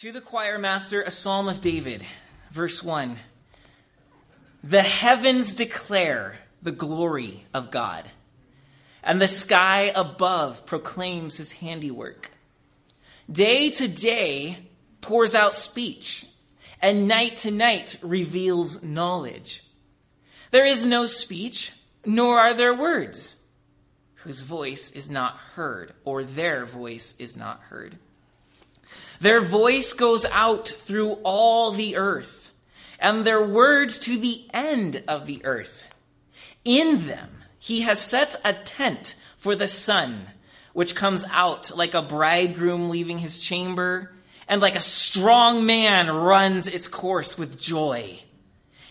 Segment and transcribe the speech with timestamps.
[0.00, 2.04] To the choir master, a psalm of David,
[2.50, 3.16] verse 1.
[4.62, 8.04] The heavens declare the glory of God,
[9.02, 12.30] and the sky above proclaims his handiwork.
[13.32, 14.58] Day to day
[15.00, 16.26] pours out speech,
[16.82, 19.64] and night to night reveals knowledge.
[20.50, 21.72] There is no speech,
[22.04, 23.36] nor are there words,
[24.16, 27.98] whose voice is not heard, or their voice is not heard.
[29.20, 32.52] Their voice goes out through all the earth,
[32.98, 35.84] and their words to the end of the earth.
[36.64, 40.26] In them he has set a tent for the sun,
[40.72, 44.12] which comes out like a bridegroom leaving his chamber,
[44.48, 48.20] and like a strong man runs its course with joy.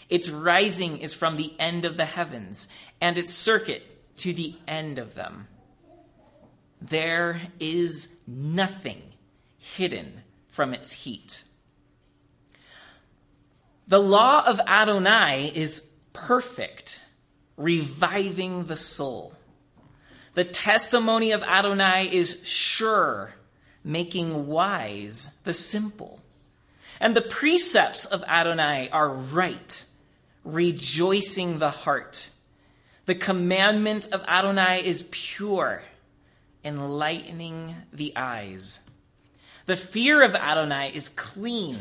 [0.10, 2.68] Its rising is from the end of the heavens,
[3.00, 3.84] and its circuit
[4.18, 5.48] to the end of them.
[6.82, 9.02] There is nothing
[9.76, 11.44] hidden from its heat.
[13.88, 17.00] The law of Adonai is perfect,
[17.58, 19.34] reviving the soul.
[20.34, 23.34] The testimony of Adonai is sure,
[23.84, 26.20] making wise the simple.
[27.00, 29.84] And the precepts of Adonai are right,
[30.44, 32.30] rejoicing the heart.
[33.06, 35.84] The commandment of Adonai is pure,
[36.64, 38.80] enlightening the eyes.
[39.66, 41.80] The fear of Adonai is clean,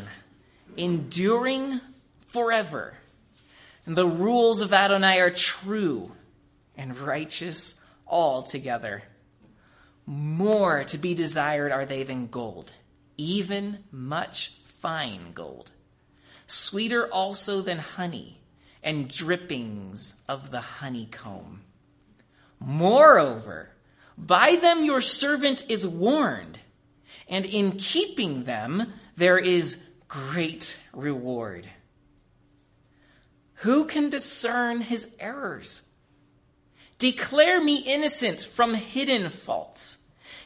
[0.76, 1.82] enduring
[2.28, 2.94] forever.
[3.84, 6.12] And the rules of Adonai are true
[6.76, 7.74] and righteous
[8.06, 9.02] altogether.
[10.06, 12.72] More to be desired are they than gold,
[13.18, 15.70] even much fine gold.
[16.46, 18.40] Sweeter also than honey
[18.82, 21.60] and drippings of the honeycomb.
[22.60, 23.70] Moreover,
[24.16, 26.58] by them your servant is warned
[27.28, 31.68] and in keeping them there is great reward.
[33.58, 35.82] Who can discern his errors?
[36.98, 39.98] Declare me innocent from hidden faults.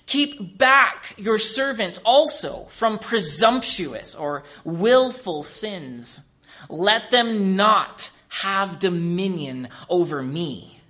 [0.07, 6.23] Keep back your servant also from presumptuous or willful sins.
[6.69, 10.81] Let them not have dominion over me.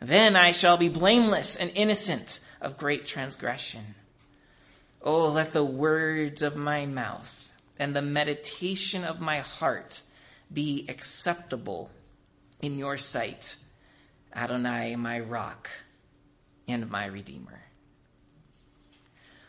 [0.00, 3.94] Then I shall be blameless and innocent of great transgression.
[5.02, 10.02] Oh, let the words of my mouth and the meditation of my heart
[10.52, 11.90] be acceptable
[12.60, 13.56] in your sight,
[14.34, 15.70] Adonai, my rock
[16.66, 17.60] and my redeemer.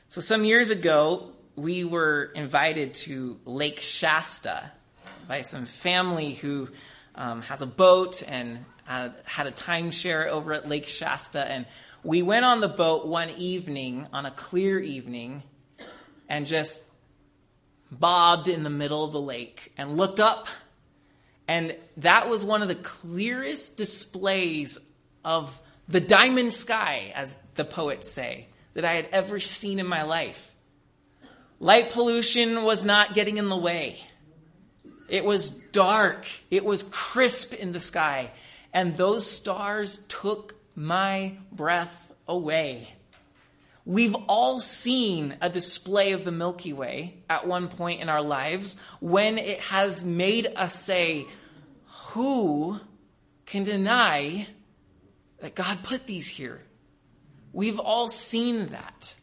[0.10, 4.72] So some years ago, we were invited to Lake Shasta
[5.28, 6.70] by some family who
[7.16, 11.46] um, has a boat and uh, had a timeshare over at Lake Shasta.
[11.46, 11.66] And
[12.04, 15.44] we went on the boat one evening, on a clear evening,
[16.28, 16.84] and just
[17.92, 20.48] bobbed in the middle of the lake and looked up.
[21.48, 24.80] And that was one of the clearest displays
[25.26, 30.04] of the diamond sky, as the poets say, that I had ever seen in my
[30.04, 30.54] life.
[31.60, 34.00] Light pollution was not getting in the way.
[35.10, 36.28] It was dark.
[36.52, 38.32] It was crisp in the sky.
[38.72, 42.88] And those stars took my breath away.
[43.84, 48.78] We've all seen a display of the Milky Way at one point in our lives
[49.02, 51.28] when it has made us say,
[52.12, 52.80] Who
[53.46, 54.48] can deny
[55.40, 56.62] that God put these here?
[57.52, 59.16] We've all seen that.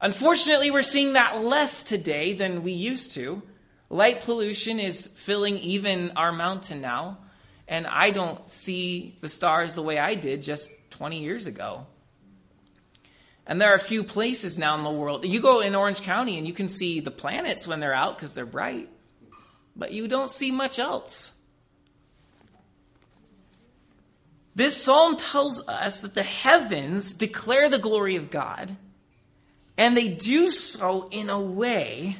[0.00, 3.42] Unfortunately, we're seeing that less today than we used to.
[3.90, 7.18] Light pollution is filling even our mountain now,
[7.66, 11.86] and I don't see the stars the way I did just 20 years ago.
[13.46, 15.24] And there are a few places now in the world.
[15.26, 18.32] You go in Orange County and you can see the planets when they're out because
[18.32, 18.88] they're bright,
[19.76, 21.34] but you don't see much else.
[24.54, 28.76] This psalm tells us that the heavens declare the glory of God,
[29.76, 32.16] and they do so in a way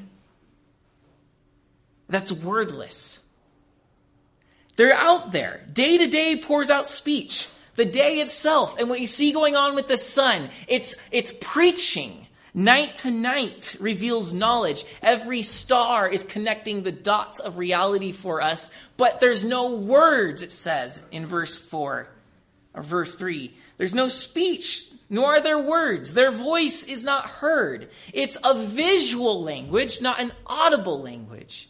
[2.09, 3.21] that's wordless.
[4.77, 5.65] They're out there.
[5.73, 7.49] Day to day pours out speech.
[7.77, 12.25] The day itself and what you see going on with the sun, it's, it's preaching.
[12.57, 14.85] Night to night reveals knowledge.
[15.03, 20.53] Every star is connecting the dots of reality for us, but there's no words, it
[20.53, 22.09] says in verse 4
[22.75, 23.53] or verse 3.
[23.77, 26.15] There's no speech, nor are there words.
[26.15, 27.91] Their voice is not heard.
[28.13, 31.69] It's a visual language, not an audible language.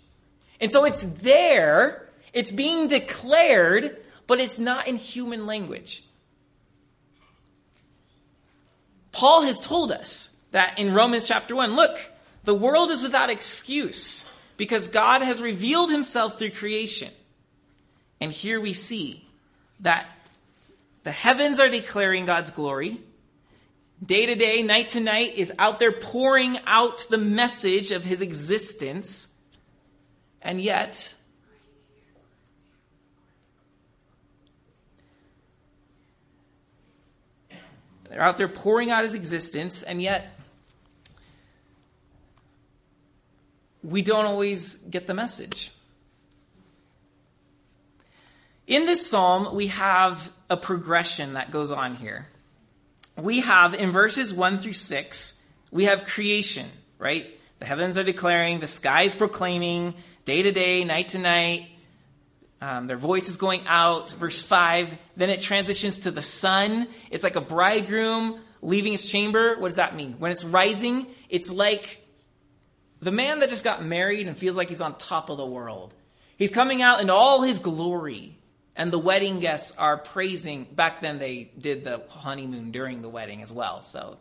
[0.60, 2.03] And so it's there,
[2.34, 3.96] it's being declared,
[4.26, 6.04] but it's not in human language.
[9.12, 11.98] Paul has told us that in Romans chapter 1, look,
[12.42, 14.28] The world is without excuse
[14.58, 17.10] because God has revealed himself through creation.
[18.20, 19.26] And here we see
[19.80, 20.06] that
[21.04, 23.00] the heavens are declaring God's glory.
[24.04, 28.20] Day to day, night to night is out there pouring out the message of his
[28.20, 29.28] existence.
[30.42, 31.14] And yet,
[38.14, 40.38] they're out there pouring out his existence, and yet
[43.82, 45.72] we don't always get the message.
[48.68, 52.28] In this psalm, we have a progression that goes on here.
[53.20, 55.40] We have in verses 1 through 6,
[55.72, 56.68] we have creation,
[57.00, 57.26] right?
[57.58, 59.94] The heavens are declaring, the sky is proclaiming,
[60.24, 61.68] day to day, night to night.
[62.64, 64.12] Um, their voice is going out.
[64.12, 66.88] Verse 5, then it transitions to the sun.
[67.10, 69.56] It's like a bridegroom leaving his chamber.
[69.58, 70.14] What does that mean?
[70.18, 72.00] When it's rising, it's like
[73.02, 75.92] the man that just got married and feels like he's on top of the world.
[76.38, 78.38] He's coming out in all his glory.
[78.76, 80.64] And the wedding guests are praising.
[80.64, 83.82] Back then, they did the honeymoon during the wedding as well.
[83.82, 84.16] So,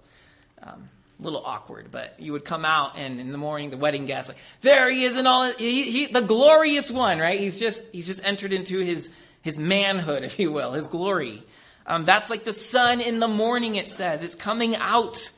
[0.61, 4.05] um, a little awkward, but you would come out and in the morning, the wedding
[4.05, 7.39] guests, like, there he is and all, he, he, the glorious one, right?
[7.39, 11.43] He's just, he's just entered into his, his manhood, if you will, his glory.
[11.85, 14.23] Um, that's like the sun in the morning, it says.
[14.23, 15.31] It's coming out.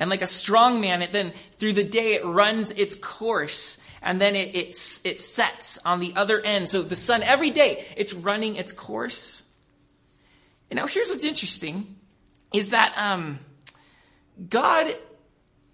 [0.00, 4.20] And like a strong man, it then through the day it runs its course and
[4.20, 6.68] then it, it, it sets on the other end.
[6.68, 9.42] So the sun every day, it's running its course.
[10.70, 11.96] And now here's what's interesting
[12.52, 13.40] is that, um,
[14.48, 14.94] God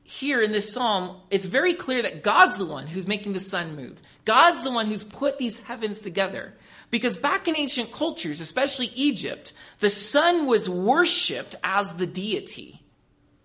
[0.05, 3.75] here in this psalm, it's very clear that God's the one who's making the sun
[3.75, 4.01] move.
[4.25, 6.55] God's the one who's put these heavens together.
[6.91, 12.81] Because back in ancient cultures, especially Egypt, the sun was worshipped as the deity.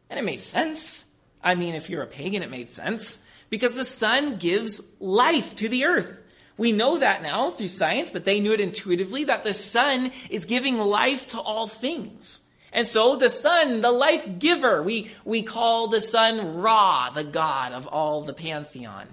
[0.10, 1.06] And it made sense.
[1.42, 3.20] I mean, if you're a pagan, it made sense.
[3.50, 6.22] Because the sun gives life to the earth.
[6.58, 10.44] We know that now through science, but they knew it intuitively that the sun is
[10.44, 12.42] giving life to all things.
[12.72, 17.74] And so the sun, the life giver, we, we call the sun Ra, the god
[17.74, 19.08] of all the pantheon.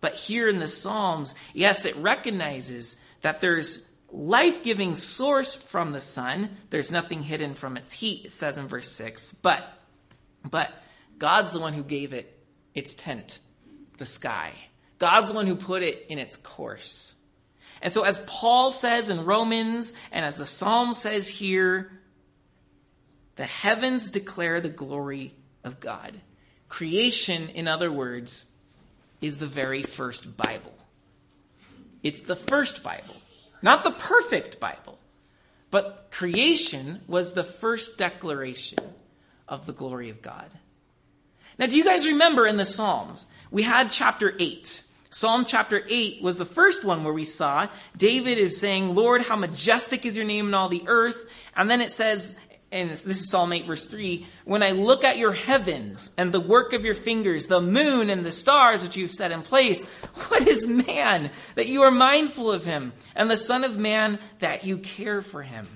[0.00, 6.56] But here in the Psalms, yes, it recognizes that there's life-giving source from the sun.
[6.70, 9.32] There's nothing hidden from its heat, it says in verse 6.
[9.42, 9.66] But
[10.48, 10.70] but
[11.18, 12.38] God's the one who gave it
[12.74, 13.40] its tent,
[13.98, 14.52] the sky.
[14.98, 17.14] God's the one who put it in its course.
[17.82, 21.92] And so as Paul says in Romans, and as the Psalm says here,
[23.38, 25.32] the heavens declare the glory
[25.62, 26.20] of God.
[26.68, 28.44] Creation, in other words,
[29.20, 30.74] is the very first Bible.
[32.02, 33.14] It's the first Bible.
[33.62, 34.98] Not the perfect Bible.
[35.70, 38.80] But creation was the first declaration
[39.46, 40.50] of the glory of God.
[41.60, 43.24] Now, do you guys remember in the Psalms?
[43.52, 44.82] We had chapter 8.
[45.10, 49.36] Psalm chapter 8 was the first one where we saw David is saying, Lord, how
[49.36, 51.24] majestic is your name in all the earth.
[51.54, 52.34] And then it says,
[52.70, 56.40] and this is Psalm 8 verse 3, when I look at your heavens and the
[56.40, 59.86] work of your fingers, the moon and the stars which you've set in place,
[60.28, 64.64] what is man that you are mindful of him and the son of man that
[64.64, 65.66] you care for him?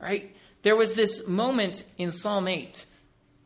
[0.00, 0.34] Right?
[0.62, 2.86] There was this moment in Psalm 8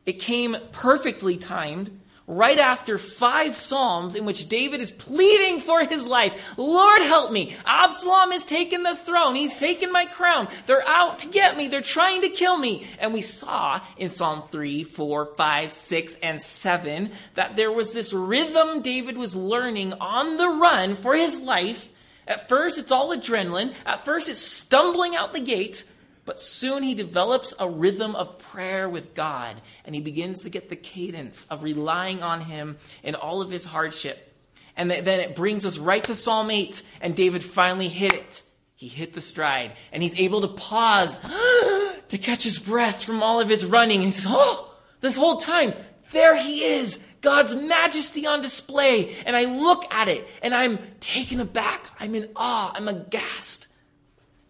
[0.09, 6.05] it came perfectly timed right after five Psalms in which David is pleading for his
[6.05, 6.57] life.
[6.59, 7.57] Lord help me.
[7.65, 9.35] Absalom has taken the throne.
[9.35, 10.47] He's taken my crown.
[10.67, 11.69] They're out to get me.
[11.69, 12.87] They're trying to kill me.
[13.01, 18.13] And we saw in Psalm 3, 4, 5, 6, and 7 that there was this
[18.13, 21.89] rhythm David was learning on the run for his life.
[22.27, 23.73] At first, it's all adrenaline.
[23.87, 25.85] At first, it's stumbling out the gate.
[26.29, 29.57] But soon he develops a rhythm of prayer with God
[29.87, 33.65] and he begins to get the cadence of relying on him in all of his
[33.65, 34.31] hardship.
[34.77, 38.43] And then it brings us right to Psalm 8 and David finally hit it.
[38.77, 41.19] He hit the stride and he's able to pause
[42.09, 44.03] to catch his breath from all of his running.
[44.03, 44.71] And he says, Oh,
[45.01, 45.73] this whole time,
[46.13, 46.99] there he is.
[47.23, 49.17] God's majesty on display.
[49.25, 51.89] And I look at it and I'm taken aback.
[51.99, 52.71] I'm in awe.
[52.75, 53.67] I'm aghast.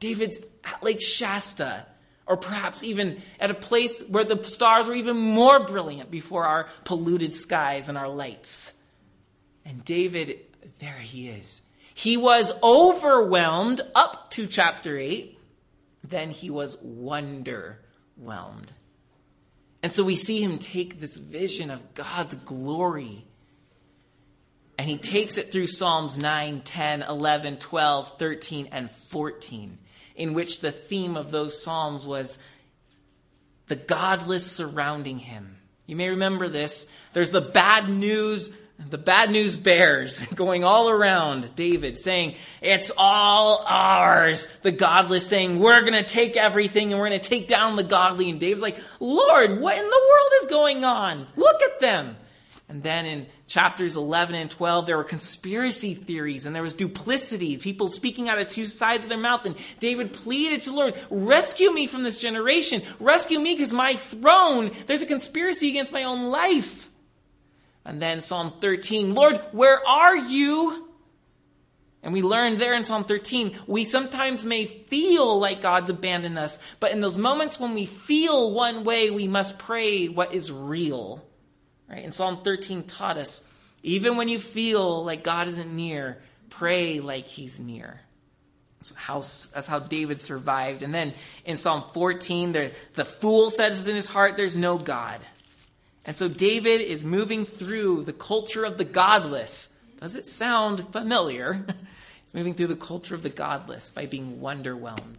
[0.00, 0.38] David's
[0.74, 1.86] at Lake Shasta,
[2.26, 6.68] or perhaps even at a place where the stars were even more brilliant before our
[6.84, 8.72] polluted skies and our lights.
[9.64, 10.40] And David,
[10.78, 11.62] there he is.
[11.94, 15.38] He was overwhelmed up to chapter 8.
[16.04, 17.76] Then he was wonderwhelmed.
[19.82, 23.24] And so we see him take this vision of God's glory
[24.78, 29.78] and he takes it through Psalms 9, 10, 11, 12, 13, and 14
[30.18, 32.38] in which the theme of those Psalms was
[33.68, 35.56] the godless surrounding him
[35.86, 36.88] You may remember this.
[37.14, 43.64] There's the bad news, the bad news bears going all around David saying, it's all
[43.66, 44.48] ours.
[44.62, 47.84] The godless saying, we're going to take everything and we're going to take down the
[47.84, 48.28] godly.
[48.30, 51.26] And David's like, Lord, what in the world is going on?
[51.36, 52.16] Look at them.
[52.70, 57.56] And then in chapters 11 and 12, there were conspiracy theories and there was duplicity,
[57.56, 59.46] people speaking out of two sides of their mouth.
[59.46, 62.82] And David pleaded to the Lord, rescue me from this generation.
[63.00, 66.90] Rescue me because my throne, there's a conspiracy against my own life.
[67.86, 70.88] And then Psalm 13, Lord, where are you?
[72.02, 76.60] And we learned there in Psalm 13, we sometimes may feel like God's abandoned us,
[76.80, 81.24] but in those moments when we feel one way, we must pray what is real.
[81.88, 82.04] Right?
[82.04, 83.42] And Psalm 13 taught us,
[83.82, 86.18] even when you feel like God isn't near,
[86.50, 88.00] pray like he's near.
[88.82, 90.82] So how, that's how David survived.
[90.82, 91.12] And then
[91.44, 95.20] in Psalm 14, there, the fool says in his heart, there's no God.
[96.04, 99.74] And so David is moving through the culture of the godless.
[100.00, 101.54] Does it sound familiar?
[102.24, 105.18] He's moving through the culture of the godless by being wonderwhelmed.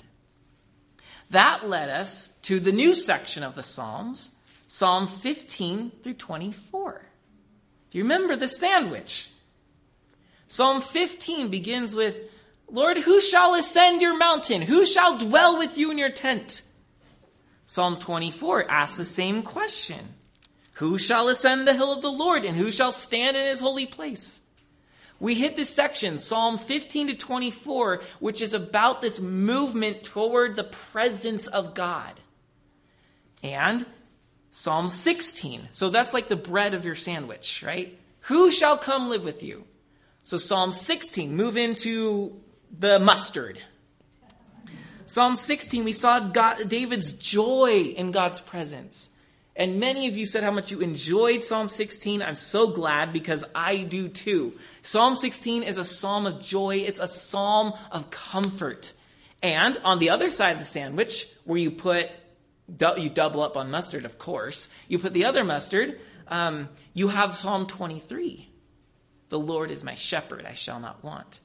[1.31, 4.31] That led us to the new section of the Psalms,
[4.71, 7.01] Psalm 15 through 24.
[7.89, 9.27] Do you remember the sandwich?
[10.47, 12.15] Psalm 15 begins with,
[12.69, 14.61] Lord, who shall ascend your mountain?
[14.61, 16.61] Who shall dwell with you in your tent?
[17.65, 19.97] Psalm 24 asks the same question.
[20.73, 23.87] Who shall ascend the hill of the Lord and who shall stand in his holy
[23.87, 24.39] place?
[25.19, 30.63] We hit this section, Psalm 15 to 24, which is about this movement toward the
[30.63, 32.13] presence of God.
[33.41, 33.83] And
[34.59, 35.69] Psalm 16.
[35.71, 37.97] So that's like the bread of your sandwich, right?
[38.23, 39.63] Who shall come live with you?
[40.25, 42.35] So Psalm 16, move into
[42.77, 43.57] the mustard.
[45.05, 49.09] Psalm 16, we saw God, David's joy in God's presence.
[49.55, 52.21] And many of you said how much you enjoyed Psalm 16.
[52.21, 54.55] I'm so glad because I do too.
[54.81, 56.83] Psalm 16 is a psalm of joy.
[56.85, 58.91] It's a psalm of comfort.
[59.41, 62.09] And on the other side of the sandwich, where you put
[62.97, 64.69] you double up on mustard, of course.
[64.87, 68.49] You put the other mustard, um, you have Psalm 23.
[69.29, 71.39] The Lord is my shepherd, I shall not want.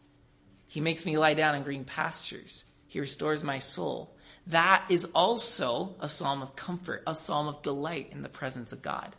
[0.66, 2.64] He makes me lie down in green pastures.
[2.88, 4.14] He restores my soul.
[4.48, 8.82] That is also a psalm of comfort, a psalm of delight in the presence of
[8.82, 9.14] God.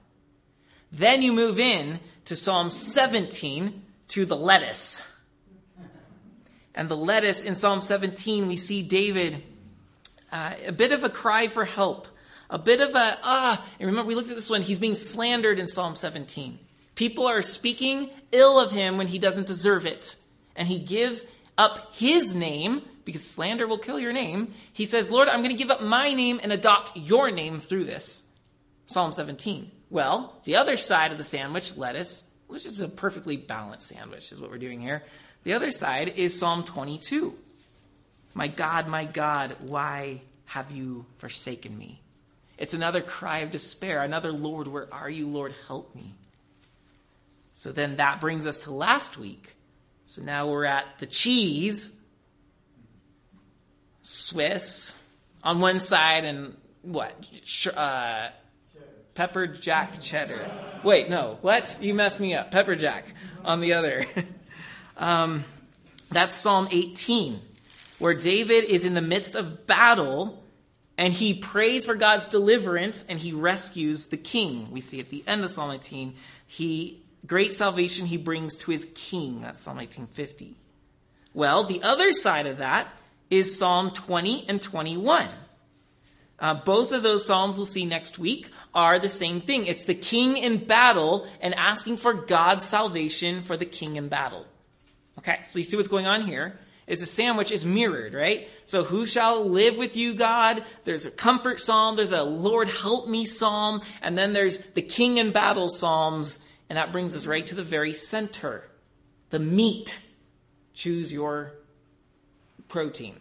[0.92, 5.02] Then you move in to Psalm 17 to the lettuce.
[6.74, 9.42] And the lettuce in Psalm 17, we see David
[10.32, 12.08] uh, a bit of a cry for help,
[12.50, 15.60] a bit of a, ah, and remember we looked at this one, he's being slandered
[15.60, 16.60] in Psalm 17.
[16.96, 20.16] People are speaking ill of him when he doesn't deserve it.
[20.56, 21.22] And he gives
[21.58, 24.54] up his name, because slander will kill your name.
[24.74, 27.86] He says, Lord, I'm going to give up my name and adopt your name through
[27.86, 28.24] this.
[28.88, 29.72] Psalm 17.
[29.90, 34.42] Well, the other side of the sandwich, lettuce, which is a perfectly balanced sandwich, is
[34.42, 35.04] what we're doing here.
[35.44, 37.36] The other side is Psalm 22.
[38.36, 42.02] My God, my God, why have you forsaken me?
[42.58, 44.02] It's another cry of despair.
[44.04, 45.28] Another, Lord, where are you?
[45.28, 46.14] Lord, help me.
[47.54, 49.56] So then that brings us to last week.
[50.06, 51.92] So now we're at the cheese,
[54.04, 54.94] Swiss,
[55.42, 57.16] on one side, and what?
[57.74, 58.30] Uh,
[59.14, 60.52] pepper jack cheddar.
[60.84, 61.38] Wait, no.
[61.42, 61.78] What?
[61.80, 62.52] You messed me up.
[62.52, 63.06] Pepper jack
[63.46, 64.06] on the other.
[64.98, 65.46] um,
[66.12, 67.40] that's Psalm 18
[68.00, 70.44] where David is in the midst of battle
[70.98, 74.72] and he prays for God's deliverance and he rescues the king.
[74.72, 76.16] We see at the end of Psalm 18,
[76.48, 79.42] he, great salvation he brings to his king.
[79.42, 80.56] That's Psalm 1850.
[81.34, 82.88] Well, the other side of that
[83.30, 85.28] is Psalm 20 and 21.
[86.38, 89.68] Uh, both of those Psalms we'll see next week are the same thing.
[89.68, 94.46] It's the king in battle and asking for God's salvation for the king in battle.
[95.18, 98.48] Okay, so you see what's going on here is a sandwich is mirrored, right?
[98.66, 100.64] So who shall live with you, God?
[100.84, 105.18] There's a comfort psalm, there's a Lord help me psalm, and then there's the king
[105.18, 106.40] in battle psalms,
[106.70, 108.70] and that brings us right to the very center.
[109.30, 110.00] The meat.
[110.74, 111.54] Choose your
[112.68, 113.16] protein.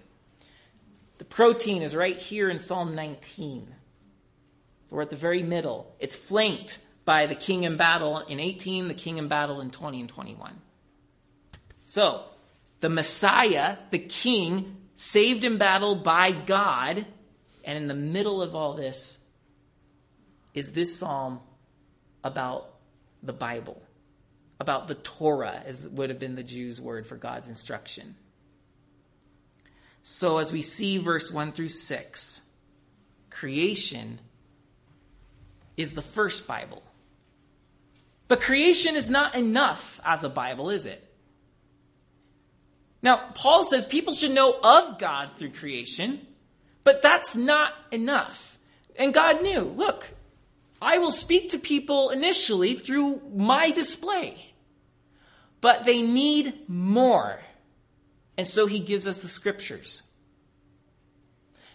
[1.19, 3.73] The protein is right here in Psalm 19.
[4.87, 5.95] So we're at the very middle.
[6.01, 10.01] It's flanked by the king in battle in 18, the king in battle in 20
[10.01, 10.61] and 21.
[11.85, 12.25] So,
[12.85, 17.07] the Messiah, the King, saved in battle by God.
[17.65, 19.25] And in the middle of all this
[20.53, 21.41] is this psalm
[22.23, 22.75] about
[23.23, 23.81] the Bible,
[24.61, 28.17] about the Torah, as would have been the Jews' word for God's instruction.
[30.03, 32.43] So as we see verse 1 through 6,
[33.31, 34.19] creation
[35.79, 36.83] is the first Bible.
[38.29, 41.03] But creation is not enough as a Bible, is it?
[43.05, 46.27] Now, Paul says people should know of God through creation,
[46.85, 48.59] but that's not enough.
[48.97, 50.09] And God knew, look,
[50.81, 54.55] I will speak to people initially through my display,
[55.61, 57.41] but they need more.
[58.39, 60.03] And so he gives us the scriptures.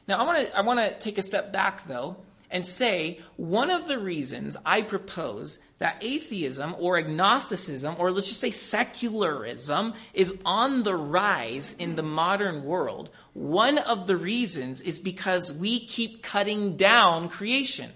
[0.08, 2.18] Now, I want to I want to take a step back though
[2.50, 8.42] and say one of the reasons I propose that atheism or agnosticism or let's just
[8.42, 13.10] say secularism is on the rise in the modern world.
[13.34, 17.92] One of the reasons is because we keep cutting down creation.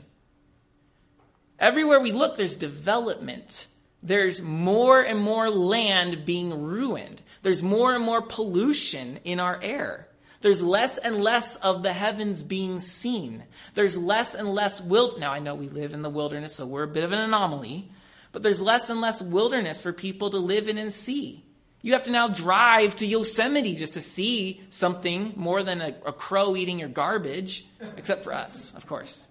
[1.60, 3.68] Everywhere we look, there's development.
[4.02, 7.22] There's more and more land being ruined.
[7.42, 10.08] There's more and more pollution in our air.
[10.44, 13.46] There's less and less of the heavens being seen.
[13.76, 15.18] There's less and less wild.
[15.18, 17.90] Now I know we live in the wilderness, so we're a bit of an anomaly,
[18.34, 21.46] but there's less and less wilderness for people to live in and see.
[21.82, 26.12] You have to now drive to Yosemite just to see something more than a, a
[26.12, 29.26] crow eating your garbage, except for us, of course.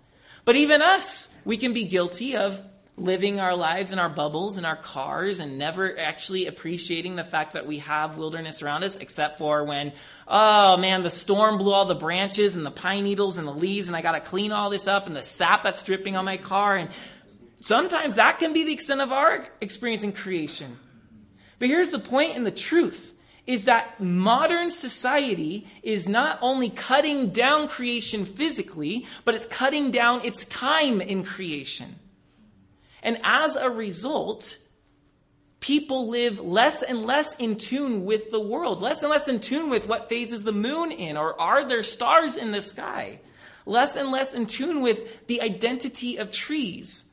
[0.46, 2.58] But even us, we can be guilty of
[2.98, 7.54] living our lives in our bubbles in our cars and never actually appreciating the fact
[7.54, 9.92] that we have wilderness around us except for when
[10.28, 13.88] oh man the storm blew all the branches and the pine needles and the leaves
[13.88, 16.36] and I got to clean all this up and the sap that's dripping on my
[16.36, 16.90] car and
[17.60, 20.78] sometimes that can be the extent of our experience in creation
[21.58, 23.14] but here's the point and the truth
[23.46, 30.24] is that modern society is not only cutting down creation physically, but it's cutting down
[30.24, 31.96] its time in creation.
[33.02, 34.58] And as a result,
[35.60, 39.70] people live less and less in tune with the world, less and less in tune
[39.70, 43.20] with what phases the moon in, or are there stars in the sky?
[43.64, 47.04] Less and less in tune with the identity of trees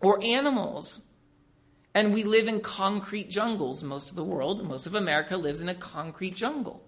[0.00, 1.02] or animals.
[1.94, 3.82] And we live in concrete jungles.
[3.82, 6.82] Most of the world, most of America lives in a concrete jungle.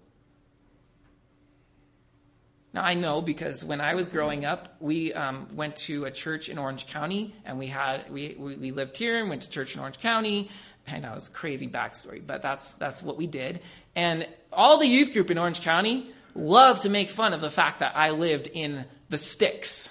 [2.78, 6.48] Now I know because when I was growing up, we um, went to a church
[6.48, 9.80] in Orange County, and we had we, we lived here and went to church in
[9.80, 10.48] Orange County.
[10.86, 13.62] I know it's a crazy backstory, but that's that's what we did.
[13.96, 17.80] And all the youth group in Orange County loved to make fun of the fact
[17.80, 19.88] that I lived in the sticks.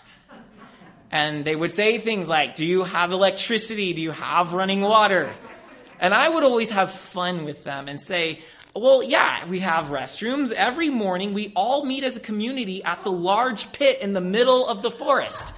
[1.11, 3.91] And they would say things like, "Do you have electricity?
[3.91, 5.29] Do you have running water?"
[5.99, 8.39] And I would always have fun with them and say,
[8.79, 10.51] well, yeah, we have restrooms.
[10.51, 14.67] Every morning we all meet as a community at the large pit in the middle
[14.67, 15.53] of the forest.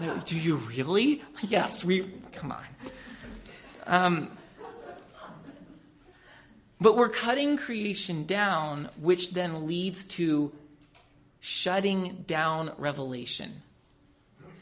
[0.00, 1.22] Like, Do you really?
[1.42, 2.64] Yes, we, come on.
[3.86, 4.30] Um,
[6.80, 10.52] but we're cutting creation down, which then leads to
[11.40, 13.62] shutting down revelation.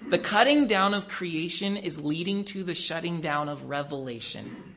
[0.09, 4.75] The cutting down of creation is leading to the shutting down of revelation.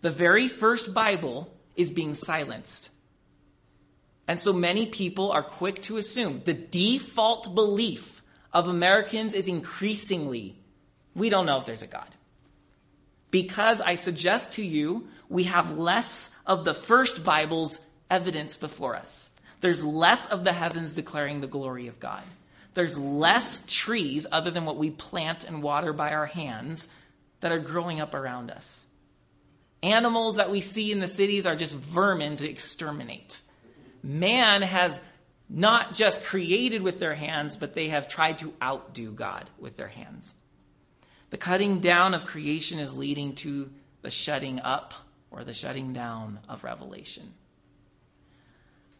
[0.00, 2.90] The very first Bible is being silenced.
[4.28, 10.56] And so many people are quick to assume the default belief of Americans is increasingly,
[11.14, 12.08] we don't know if there's a God.
[13.30, 19.30] Because I suggest to you, we have less of the first Bible's evidence before us.
[19.60, 22.22] There's less of the heavens declaring the glory of God.
[22.74, 26.88] There's less trees other than what we plant and water by our hands
[27.40, 28.86] that are growing up around us.
[29.82, 33.40] Animals that we see in the cities are just vermin to exterminate.
[34.02, 35.00] Man has
[35.48, 39.88] not just created with their hands, but they have tried to outdo God with their
[39.88, 40.34] hands.
[41.30, 43.70] The cutting down of creation is leading to
[44.02, 44.94] the shutting up
[45.30, 47.32] or the shutting down of revelation.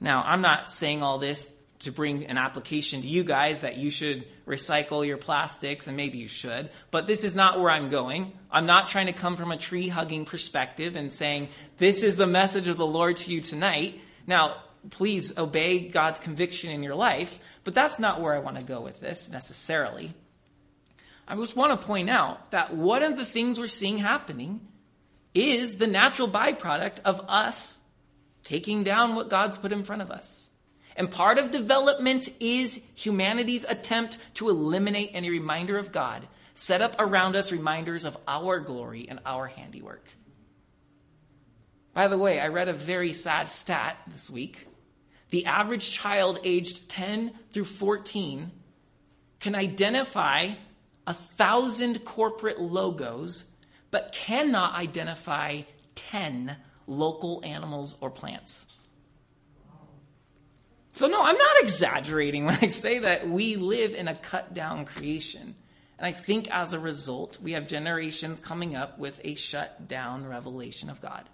[0.01, 3.91] Now, I'm not saying all this to bring an application to you guys that you
[3.91, 8.33] should recycle your plastics, and maybe you should, but this is not where I'm going.
[8.51, 12.27] I'm not trying to come from a tree hugging perspective and saying, this is the
[12.27, 14.01] message of the Lord to you tonight.
[14.27, 14.57] Now,
[14.91, 18.83] please obey God's conviction in your life, but that's not where I want to go
[18.83, 20.11] with this necessarily.
[21.27, 24.61] I just want to point out that one of the things we're seeing happening
[25.33, 27.81] is the natural byproduct of us
[28.45, 30.50] taking down what God's put in front of us.
[31.01, 36.97] And part of development is humanity's attempt to eliminate any reminder of God, set up
[36.99, 40.07] around us reminders of our glory and our handiwork.
[41.95, 44.69] By the way, I read a very sad stat this week.
[45.31, 48.51] The average child aged 10 through 14
[49.41, 50.51] can identify
[51.07, 53.47] a thousand corporate logos,
[53.91, 55.63] but cannot identify
[55.95, 56.55] 10
[56.87, 58.67] local animals or plants.
[61.01, 64.85] So no, I'm not exaggerating when I say that we live in a cut down
[64.85, 65.55] creation.
[65.99, 70.27] And I think as a result, we have generations coming up with a shut down
[70.27, 71.27] revelation of God.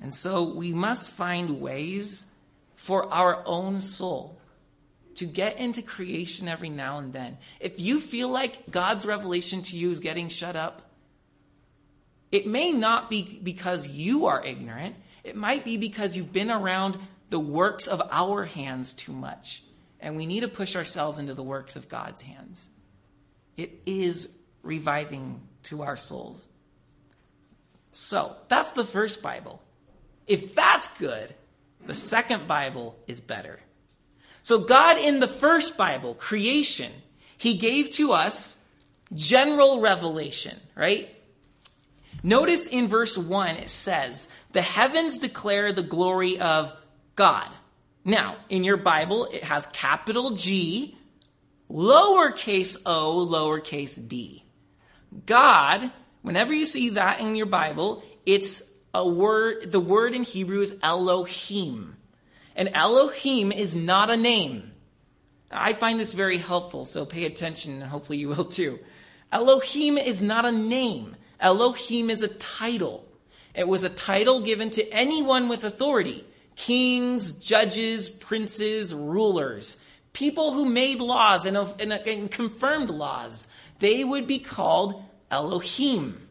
[0.00, 2.26] And so we must find ways
[2.74, 4.40] for our own soul
[5.18, 7.38] to get into creation every now and then.
[7.60, 10.82] If you feel like God's revelation to you is getting shut up,
[12.32, 14.96] it may not be because you are ignorant.
[15.22, 16.98] It might be because you've been around
[17.32, 19.64] the works of our hands too much.
[20.00, 22.68] And we need to push ourselves into the works of God's hands.
[23.56, 24.28] It is
[24.62, 26.46] reviving to our souls.
[27.92, 29.62] So, that's the first Bible.
[30.26, 31.34] If that's good,
[31.86, 33.60] the second Bible is better.
[34.42, 36.92] So, God in the first Bible, creation,
[37.38, 38.58] He gave to us
[39.14, 41.14] general revelation, right?
[42.22, 46.76] Notice in verse 1 it says, The heavens declare the glory of
[47.14, 47.48] God.
[48.04, 50.96] Now, in your Bible, it has capital G,
[51.70, 54.44] lowercase o, lowercase d.
[55.26, 55.90] God,
[56.22, 58.62] whenever you see that in your Bible, it's
[58.94, 61.96] a word, the word in Hebrew is Elohim.
[62.56, 64.72] And Elohim is not a name.
[65.50, 68.78] I find this very helpful, so pay attention and hopefully you will too.
[69.30, 71.16] Elohim is not a name.
[71.40, 73.06] Elohim is a title.
[73.54, 76.24] It was a title given to anyone with authority
[76.56, 79.80] kings, judges, princes, rulers,
[80.12, 86.28] people who made laws and, and, and confirmed laws, they would be called Elohim.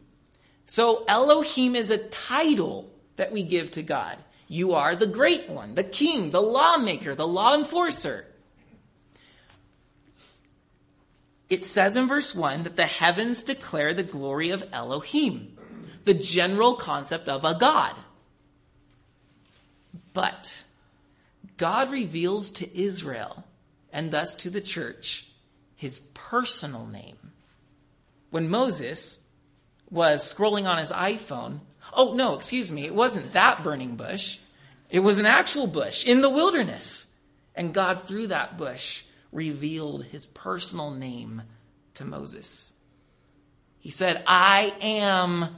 [0.66, 4.16] So Elohim is a title that we give to God.
[4.48, 8.26] You are the great one, the king, the lawmaker, the law enforcer.
[11.48, 15.58] It says in verse 1 that the heavens declare the glory of Elohim,
[16.04, 17.94] the general concept of a God.
[20.12, 20.62] But
[21.56, 23.44] God reveals to Israel,
[23.92, 25.28] and thus to the church,
[25.76, 27.18] his personal name.
[28.30, 29.20] When Moses
[29.90, 31.60] was scrolling on his iPhone,
[31.92, 34.38] oh no, excuse me, it wasn't that burning bush.
[34.90, 37.06] It was an actual bush in the wilderness.
[37.54, 41.42] And God, through that bush, revealed his personal name
[41.94, 42.72] to Moses.
[43.78, 45.56] He said, I am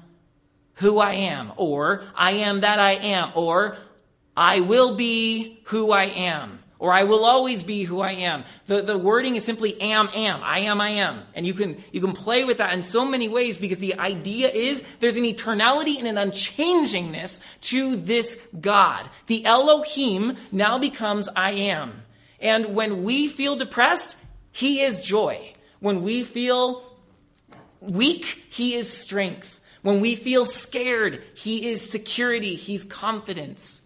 [0.75, 3.77] who I am, or I am that I am, or
[4.37, 6.59] I will be who I am.
[6.85, 8.45] Or I will always be who I am.
[8.67, 10.43] The, the wording is simply am, am.
[10.43, 11.23] I am, I am.
[11.35, 14.49] And you can, you can play with that in so many ways because the idea
[14.49, 19.09] is there's an eternality and an unchangingness to this God.
[19.29, 22.03] The Elohim now becomes I am.
[22.39, 24.19] And when we feel depressed,
[24.53, 25.55] He is joy.
[25.81, 26.83] When we feel
[27.81, 29.59] weak, He is strength.
[29.81, 32.57] When we feel scared, He is security.
[32.57, 33.81] He's confidence.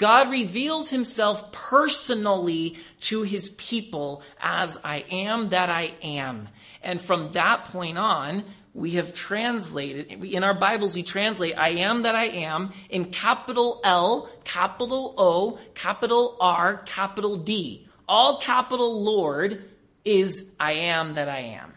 [0.00, 6.48] God reveals himself personally to his people as I am that I am.
[6.82, 12.04] And from that point on, we have translated, in our Bibles, we translate I am
[12.04, 17.86] that I am in capital L, capital O, capital R, capital D.
[18.08, 19.68] All capital Lord
[20.06, 21.74] is I am that I am.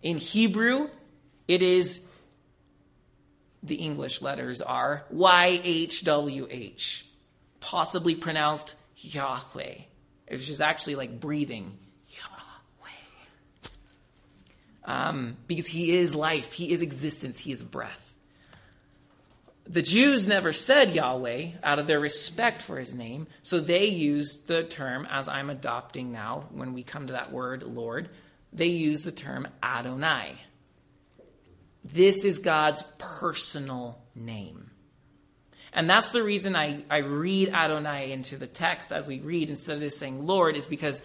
[0.00, 0.88] In Hebrew,
[1.48, 2.00] it is
[3.66, 7.02] the English letters are YHWH,
[7.60, 9.74] possibly pronounced Yahweh,
[10.28, 11.76] which is actually like breathing.
[12.10, 12.92] Yahweh.
[14.84, 18.02] Um, because he is life, he is existence, he is breath.
[19.68, 24.46] The Jews never said Yahweh out of their respect for his name, so they used
[24.46, 28.08] the term, as I'm adopting now when we come to that word, Lord,
[28.52, 30.36] they use the term Adonai.
[31.92, 34.70] This is God's personal name.
[35.72, 39.76] And that's the reason I, I read Adonai into the text as we read instead
[39.76, 41.02] of just saying Lord, is because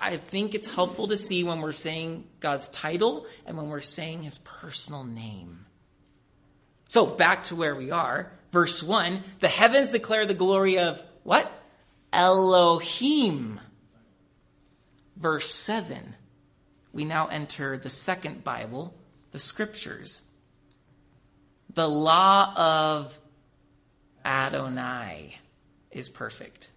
[0.00, 4.22] I think it's helpful to see when we're saying God's title and when we're saying
[4.22, 5.66] his personal name.
[6.88, 8.32] So back to where we are.
[8.50, 11.50] Verse 1 The heavens declare the glory of what?
[12.12, 13.60] Elohim.
[15.16, 16.14] Verse 7
[16.94, 18.94] we now enter the second Bible,
[19.32, 20.22] the scriptures.
[21.74, 23.18] The law of
[24.24, 25.36] Adonai
[25.90, 26.70] is perfect.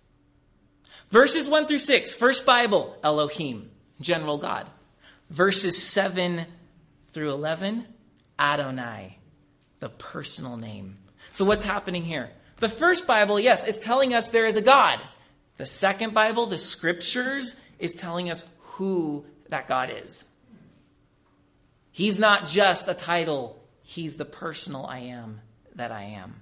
[1.09, 3.69] Verses 1 through 6, first Bible, Elohim,
[4.01, 4.67] general God.
[5.29, 6.45] Verses 7
[7.11, 7.85] through 11,
[8.39, 9.17] Adonai,
[9.79, 10.97] the personal name.
[11.31, 12.29] So what's happening here?
[12.57, 14.99] The first Bible, yes, it's telling us there is a God.
[15.57, 20.25] The second Bible, the scriptures, is telling us who that God is.
[21.91, 25.39] He's not just a title, He's the personal I am
[25.75, 26.41] that I am.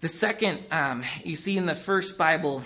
[0.00, 2.64] The second, um, you see in the first Bible,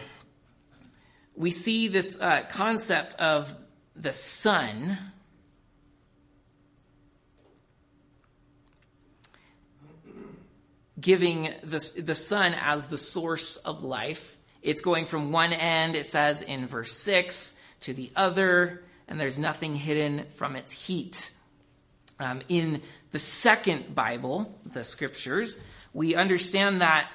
[1.35, 3.55] we see this uh, concept of
[3.95, 4.97] the sun.
[10.99, 14.39] Giving the, the sun as the source of life.
[14.63, 19.39] It's going from one end, it says in verse 6, to the other, and there's
[19.39, 21.31] nothing hidden from its heat.
[22.19, 25.61] Um, in the second Bible, the scriptures,
[25.93, 27.11] we understand that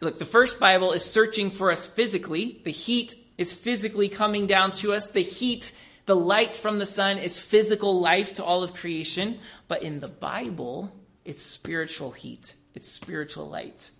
[0.00, 2.60] look, the first Bible is searching for us physically.
[2.64, 5.10] The heat is physically coming down to us.
[5.10, 5.72] The heat,
[6.06, 9.38] the light from the sun is physical life to all of creation.
[9.68, 10.92] But in the Bible,
[11.24, 12.54] it's spiritual heat.
[12.74, 13.90] It's spiritual light.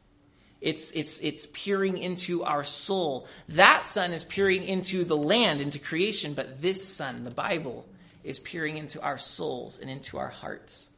[0.61, 3.27] It's, it's, it's peering into our soul.
[3.51, 7.87] That sun is peering into the land, into creation, but this sun, the Bible,
[8.25, 10.91] is peering into our souls and into our hearts.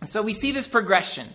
[0.00, 1.28] And so we see this progression.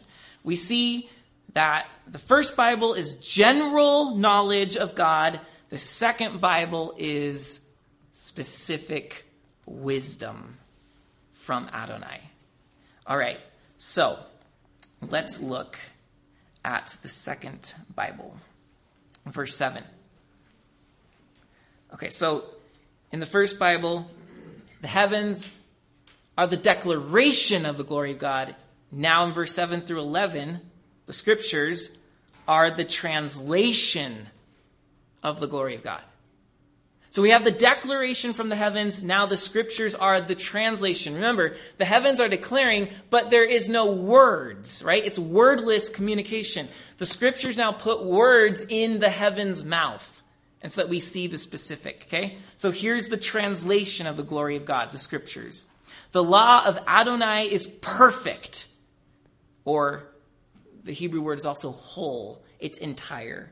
[0.43, 1.09] We see
[1.53, 5.39] that the first Bible is general knowledge of God.
[5.69, 7.59] The second Bible is
[8.13, 9.25] specific
[9.65, 10.57] wisdom
[11.33, 12.21] from Adonai.
[13.07, 13.39] All right.
[13.77, 14.19] So
[15.01, 15.79] let's look
[16.63, 18.35] at the second Bible.
[19.25, 19.83] Verse 7.
[21.93, 22.45] Okay, so
[23.11, 24.09] in the first Bible,
[24.81, 25.49] the heavens
[26.37, 28.55] are the declaration of the glory of God.
[28.91, 30.61] Now in verse 7 through 11,
[31.05, 31.91] the scriptures
[32.47, 34.27] are the translation
[35.21, 36.01] of the glory of God.
[37.11, 39.01] So we have the declaration from the heavens.
[39.01, 41.15] Now the scriptures are the translation.
[41.15, 45.03] Remember, the heavens are declaring, but there is no words, right?
[45.03, 46.67] It's wordless communication.
[46.97, 50.21] The scriptures now put words in the heavens mouth.
[50.61, 52.37] And so that we see the specific, okay?
[52.57, 55.63] So here's the translation of the glory of God, the scriptures.
[56.11, 58.67] The law of Adonai is perfect,
[59.63, 60.09] or
[60.83, 62.43] the Hebrew word is also whole.
[62.59, 63.51] It's entire.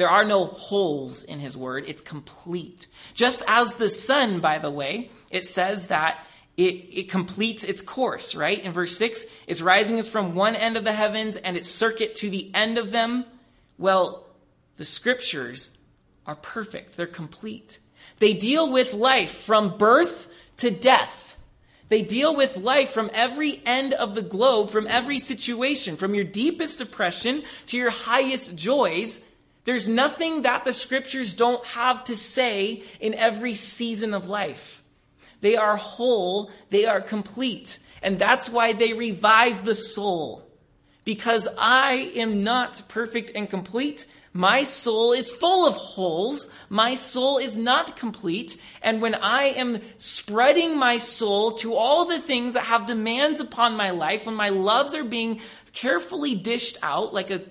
[0.00, 1.84] There are no holes in his word.
[1.86, 2.86] It's complete.
[3.12, 6.24] Just as the sun, by the way, it says that
[6.56, 8.58] it, it completes its course, right?
[8.58, 12.14] In verse 6, its rising is from one end of the heavens and its circuit
[12.14, 13.26] to the end of them.
[13.76, 14.26] Well,
[14.78, 15.70] the scriptures
[16.26, 16.96] are perfect.
[16.96, 17.78] They're complete.
[18.20, 21.36] They deal with life from birth to death.
[21.90, 26.24] They deal with life from every end of the globe, from every situation, from your
[26.24, 29.26] deepest depression to your highest joys.
[29.64, 34.82] There's nothing that the scriptures don't have to say in every season of life.
[35.40, 37.78] They are whole, they are complete.
[38.02, 40.46] And that's why they revive the soul.
[41.04, 46.48] Because I am not perfect and complete, my soul is full of holes.
[46.68, 48.56] My soul is not complete.
[48.80, 53.76] And when I am spreading my soul to all the things that have demands upon
[53.76, 55.40] my life, when my loves are being
[55.72, 57.42] carefully dished out like a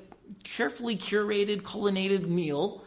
[0.55, 2.83] carefully curated, culinary meal,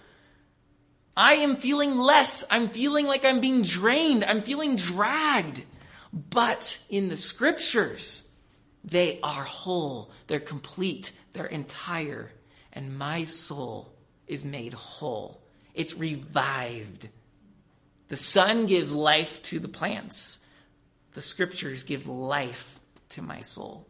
[1.17, 2.45] I am feeling less.
[2.51, 4.25] I'm feeling like I'm being drained.
[4.25, 5.65] I'm feeling dragged.
[6.13, 8.29] But in the scriptures,
[8.85, 10.11] they are whole.
[10.27, 11.13] They're complete.
[11.33, 12.31] They're entire
[12.73, 13.93] and my soul
[14.27, 15.41] is made whole.
[15.75, 17.09] It's revived.
[18.09, 20.39] The sun gives life to the plants.
[21.15, 22.79] The scriptures give life
[23.11, 23.87] to my soul.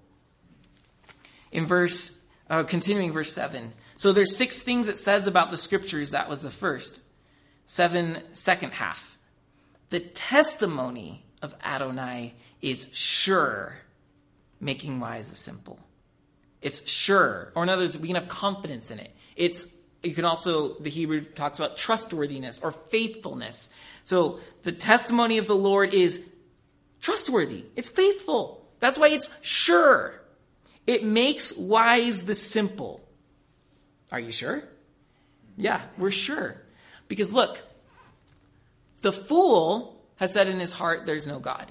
[1.53, 2.21] In verse,
[2.53, 3.73] uh, continuing verse 7.
[3.97, 6.11] So there's six things it says about the scriptures.
[6.11, 7.01] That was the first.
[7.65, 9.17] Seven, second half.
[9.89, 13.79] The testimony of Adonai is sure,
[14.61, 15.79] making wise the simple.
[16.61, 19.17] It's sure, or in other words, we can have confidence in it.
[19.35, 19.67] It's
[20.03, 23.71] you can also the Hebrew talks about trustworthiness or faithfulness.
[24.05, 26.25] So the testimony of the Lord is
[27.01, 27.65] trustworthy.
[27.77, 28.67] It's faithful.
[28.79, 30.22] That's why it's sure.
[30.87, 33.01] It makes wise the simple.
[34.11, 34.65] Are you sure?
[35.57, 36.61] Yeah, we're sure.
[37.09, 37.61] Because look,
[39.01, 41.71] the fool has said in his heart, there's no God.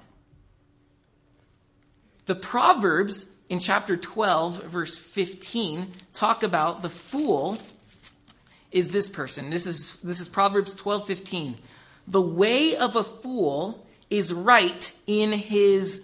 [2.26, 7.58] The Proverbs in chapter 12, verse 15, talk about the fool
[8.71, 9.50] is this person.
[9.50, 11.56] This is, this is Proverbs 12, 15.
[12.08, 16.02] The way of a fool is right in his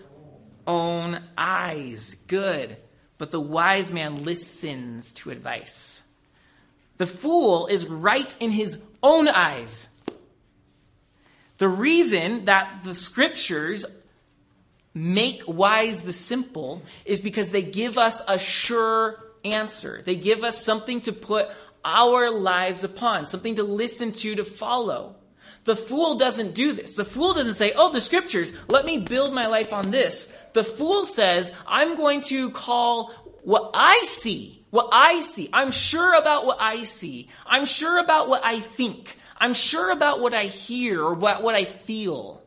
[0.65, 2.15] own eyes.
[2.27, 2.75] Good.
[3.17, 6.03] But the wise man listens to advice.
[6.97, 9.87] The fool is right in his own eyes.
[11.57, 13.85] The reason that the scriptures
[14.93, 20.01] make wise the simple is because they give us a sure answer.
[20.03, 21.47] They give us something to put
[21.85, 25.15] our lives upon, something to listen to, to follow.
[25.67, 26.93] The fool doesn't do this.
[26.93, 30.33] The fool doesn't say, oh, the scriptures, let me build my life on this.
[30.53, 33.11] The fool says, I'm going to call
[33.43, 35.49] what I see, what I see.
[35.51, 37.27] I'm sure about what I see.
[37.45, 39.17] I'm sure about what I think.
[39.37, 42.41] I'm sure about what I hear or what, what I feel.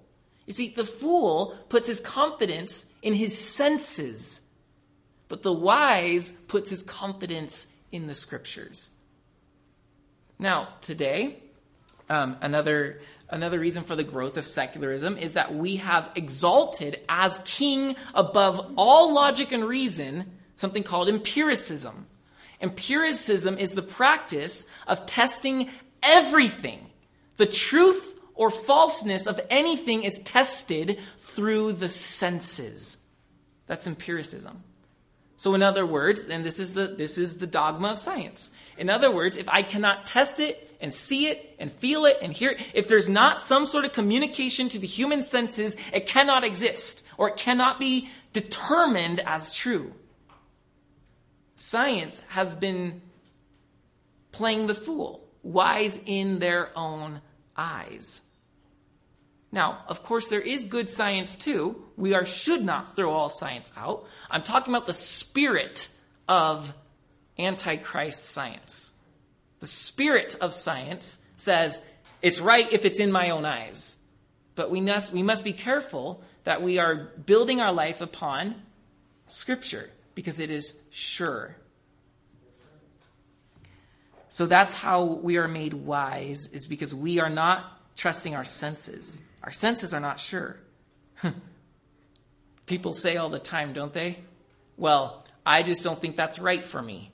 [0.46, 4.40] You see, the fool puts his confidence in his senses,
[5.28, 8.88] but the wise puts his confidence in the scriptures.
[10.38, 11.42] Now, today,
[12.10, 17.38] um, another another reason for the growth of secularism is that we have exalted as
[17.44, 22.06] king above all logic and reason something called empiricism.
[22.60, 25.70] Empiricism is the practice of testing
[26.02, 26.84] everything.
[27.36, 32.98] The truth or falseness of anything is tested through the senses.
[33.66, 34.62] That's empiricism.
[35.40, 38.50] So in other words, and this is the, this is the dogma of science.
[38.76, 42.30] In other words, if I cannot test it and see it and feel it and
[42.30, 46.44] hear it, if there's not some sort of communication to the human senses, it cannot
[46.44, 49.94] exist or it cannot be determined as true.
[51.56, 53.00] Science has been
[54.32, 57.22] playing the fool, wise in their own
[57.56, 58.20] eyes.
[59.52, 61.82] Now, of course, there is good science too.
[61.96, 64.06] We are, should not throw all science out.
[64.30, 65.88] I'm talking about the spirit
[66.28, 66.72] of
[67.38, 68.92] antichrist science.
[69.58, 71.80] The spirit of science says
[72.22, 73.96] it's right if it's in my own eyes.
[74.54, 78.54] But we must, we must be careful that we are building our life upon
[79.26, 81.56] scripture because it is sure.
[84.28, 89.18] So that's how we are made wise is because we are not trusting our senses.
[89.42, 90.58] Our senses are not sure.
[92.66, 94.18] People say all the time, don't they?
[94.76, 97.12] Well, I just don't think that's right for me.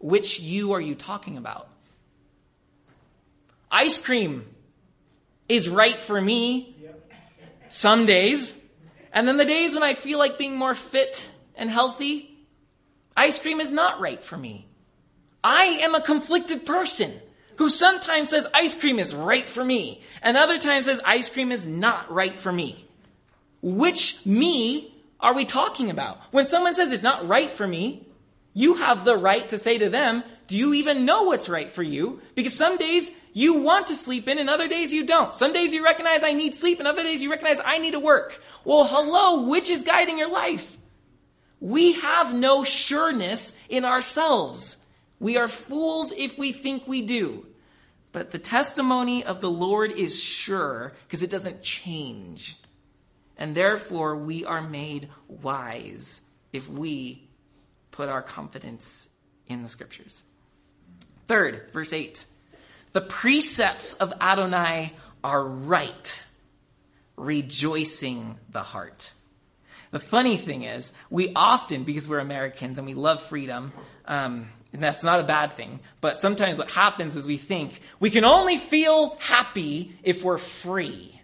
[0.00, 1.68] Which you are you talking about?
[3.70, 4.46] Ice cream
[5.48, 6.76] is right for me
[7.68, 8.54] some days.
[9.12, 12.30] And then the days when I feel like being more fit and healthy,
[13.16, 14.68] ice cream is not right for me.
[15.42, 17.12] I am a conflicted person
[17.58, 21.52] who sometimes says ice cream is right for me and other times says ice cream
[21.52, 22.84] is not right for me.
[23.60, 26.20] Which me are we talking about?
[26.30, 28.06] When someone says it's not right for me,
[28.54, 31.82] you have the right to say to them, do you even know what's right for
[31.82, 32.20] you?
[32.34, 35.34] Because some days you want to sleep in and other days you don't.
[35.34, 38.00] Some days you recognize I need sleep and other days you recognize I need to
[38.00, 38.40] work.
[38.64, 40.78] Well, hello, which is guiding your life?
[41.60, 44.76] We have no sureness in ourselves.
[45.20, 47.46] We are fools if we think we do.
[48.12, 52.56] But the testimony of the Lord is sure because it doesn't change.
[53.36, 56.20] And therefore, we are made wise
[56.52, 57.28] if we
[57.90, 59.08] put our confidence
[59.46, 60.22] in the scriptures.
[61.26, 62.24] Third, verse 8.
[62.92, 66.22] The precepts of Adonai are right,
[67.16, 69.12] rejoicing the heart.
[69.90, 73.72] The funny thing is, we often, because we're Americans and we love freedom,
[74.06, 75.80] um, and that's not a bad thing.
[76.00, 81.14] But sometimes what happens is we think we can only feel happy if we're free.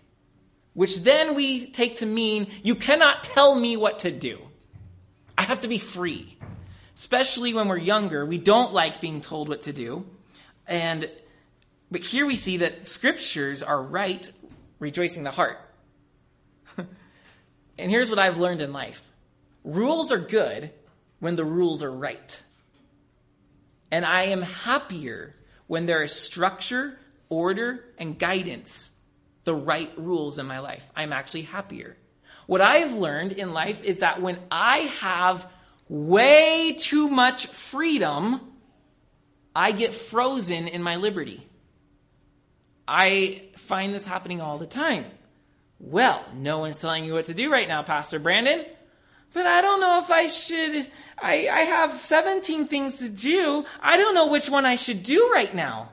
[0.73, 4.39] Which then we take to mean you cannot tell me what to do.
[5.37, 6.37] I have to be free.
[6.97, 10.07] Especially when we're younger, we don't like being told what to do.
[10.67, 11.11] And,
[11.91, 14.31] but here we see that scriptures are right,
[14.79, 15.59] rejoicing the heart.
[16.77, 19.03] and here's what I've learned in life.
[19.65, 20.71] Rules are good
[21.21, 22.43] when the rules are right.
[23.95, 25.31] And I am happier
[25.69, 28.91] when there is structure, order, and guidance,
[29.45, 30.85] the right rules in my life.
[30.97, 31.97] I'm actually happier.
[32.49, 35.49] What I've learned in life is that when I have
[35.89, 38.41] way too much freedom,
[39.55, 41.47] I get frozen in my liberty.
[42.89, 45.05] I find this happening all the time.
[45.79, 48.67] Well, no one's telling you what to do right now, Pastor Brandon.
[49.35, 53.65] But I don't know if I should I, I have 17 things to do.
[53.81, 55.91] I don't know which one I should do right now.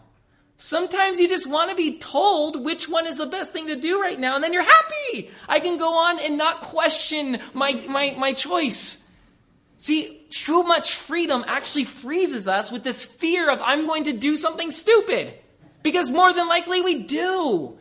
[0.57, 3.99] Sometimes you just want to be told which one is the best thing to do
[3.99, 5.31] right now, and then you're happy.
[5.49, 9.03] I can go on and not question my, my, my choice.
[9.79, 14.37] See, too much freedom actually freezes us with this fear of I'm going to do
[14.37, 15.33] something stupid.
[15.81, 17.79] Because more than likely we do.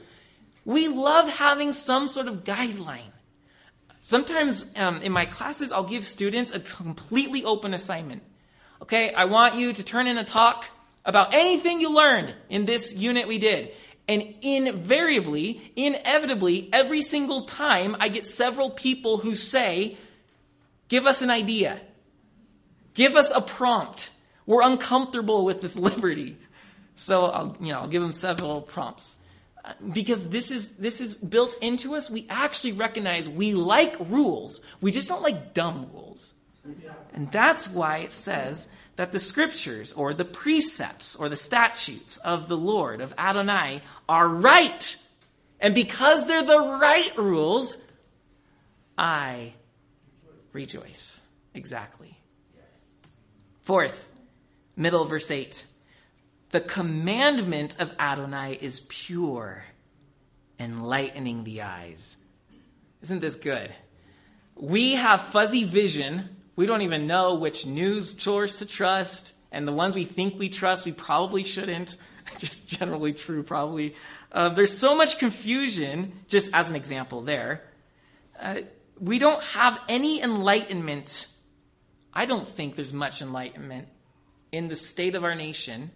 [0.65, 3.13] We love having some sort of guideline.
[4.01, 8.23] Sometimes um, in my classes, I'll give students a completely open assignment.
[8.83, 10.65] Okay, I want you to turn in a talk
[11.05, 13.73] about anything you learned in this unit we did.
[14.09, 19.99] And invariably, inevitably, every single time I get several people who say,
[20.89, 21.81] give us an idea.
[22.95, 24.11] Give us a prompt.
[24.47, 26.39] We're uncomfortable with this liberty.
[26.97, 29.17] So I'll, you know, I'll give them several prompts
[29.93, 34.93] because this is this is built into us we actually recognize we like rules we
[34.93, 36.35] just don't like dumb rules
[37.13, 42.49] And that's why it says that the scriptures or the precepts or the statutes of
[42.49, 44.97] the Lord, of Adonai, are right.
[45.59, 47.79] And because they're the right rules,
[48.97, 49.55] I
[50.53, 51.21] rejoice.
[51.55, 52.17] Exactly.
[53.63, 54.09] Fourth,
[54.77, 55.65] middle verse 8.
[56.51, 59.65] The commandment of Adonai is pure,
[60.59, 62.17] enlightening the eyes.
[63.03, 63.73] Isn't this good?
[64.57, 66.37] We have fuzzy vision.
[66.57, 69.33] We don't even know which news source to trust.
[69.53, 71.97] And the ones we think we trust, we probably shouldn't.
[72.39, 73.95] Just generally true, probably.
[74.33, 77.65] Uh, there's so much confusion, just as an example there.
[78.39, 78.61] Uh,
[79.01, 81.27] we don't have any enlightenment.
[82.15, 83.89] I don't think there's much enlightenment
[84.53, 85.91] in the state of our nation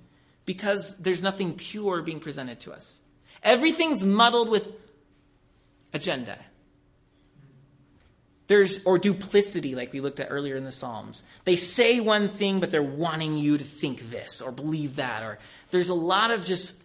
[0.46, 2.98] because there's nothing pure being presented to us.
[3.42, 4.66] Everything's muddled with
[5.92, 6.38] agenda.
[8.46, 11.24] There's, or duplicity, like we looked at earlier in the Psalms.
[11.44, 15.22] They say one thing, but they're wanting you to think this or believe that.
[15.22, 15.38] Or
[15.70, 16.76] there's a lot of just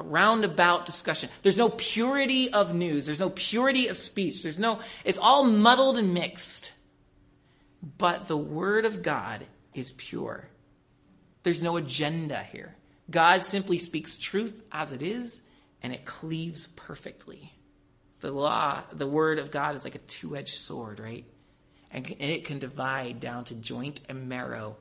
[0.00, 1.30] roundabout discussion.
[1.42, 3.06] There's no purity of news.
[3.06, 4.42] There's no purity of speech.
[4.42, 6.72] There's no, it's all muddled and mixed.
[7.98, 10.48] But the Word of God is pure.
[11.44, 12.74] There's no agenda here.
[13.10, 15.42] God simply speaks truth as it is,
[15.82, 17.52] and it cleaves perfectly.
[18.20, 21.24] The law, the Word of God is like a two edged sword, right?
[21.90, 24.76] And it can divide down to joint and marrow,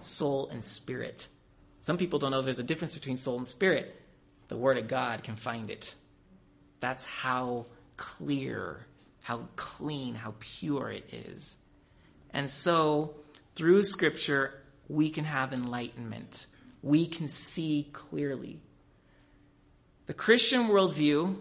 [0.00, 1.26] soul and spirit.
[1.80, 4.00] Some people don't know there's a difference between soul and spirit
[4.48, 5.94] the Word of God can find it.
[6.80, 7.66] That's how
[7.96, 8.86] clear,
[9.22, 11.56] how clean, how pure it is.
[12.32, 13.14] And so,
[13.54, 14.52] through Scripture,
[14.88, 16.46] we can have enlightenment.
[16.84, 18.60] We can see clearly.
[20.04, 21.36] The Christian worldview,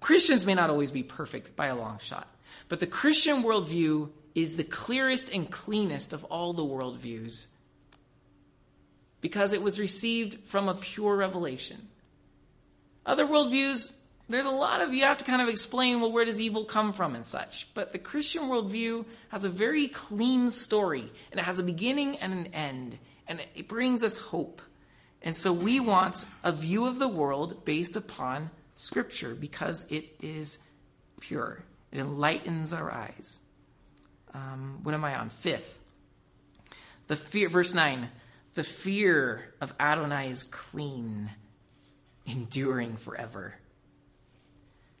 [0.00, 2.28] Christians may not always be perfect by a long shot,
[2.68, 7.46] but the Christian worldview is the clearest and cleanest of all the worldviews
[9.22, 11.88] because it was received from a pure revelation.
[13.06, 13.92] Other worldviews,
[14.28, 16.92] there's a lot of, you have to kind of explain, well, where does evil come
[16.92, 17.72] from and such.
[17.72, 22.34] But the Christian worldview has a very clean story, and it has a beginning and
[22.34, 24.60] an end, and it brings us hope.
[25.26, 30.56] And so we want a view of the world based upon Scripture because it is
[31.18, 31.64] pure.
[31.90, 33.40] It enlightens our eyes.
[34.32, 35.30] Um, what am I on?
[35.30, 35.80] Fifth.
[37.08, 38.08] The fear, verse 9.
[38.54, 41.32] The fear of Adonai is clean
[42.24, 43.56] enduring forever.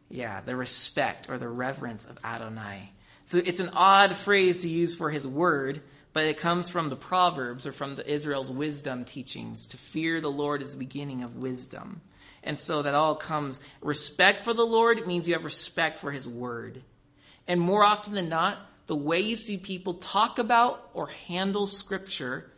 [0.08, 2.90] Yeah, the respect or the reverence of Adonai.
[3.26, 5.82] So it's an odd phrase to use for his word,
[6.16, 9.66] but it comes from the Proverbs or from the Israel's wisdom teachings.
[9.66, 12.00] To fear the Lord is the beginning of wisdom.
[12.42, 16.26] And so that all comes respect for the Lord means you have respect for his
[16.26, 16.80] word.
[17.46, 18.56] And more often than not,
[18.86, 22.50] the way you see people talk about or handle scripture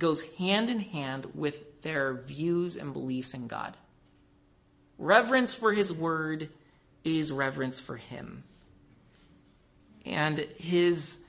[0.00, 3.76] goes hand in hand with their views and beliefs in God.
[4.98, 6.48] Reverence for his word
[7.04, 8.42] is reverence for him.
[10.04, 11.20] And his,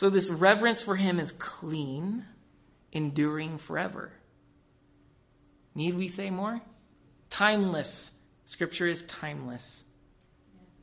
[0.00, 2.24] so this reverence for him is clean,
[2.90, 4.10] enduring forever.
[5.74, 6.58] Need we say more?
[7.28, 8.10] Timeless.
[8.46, 9.84] Scripture is timeless.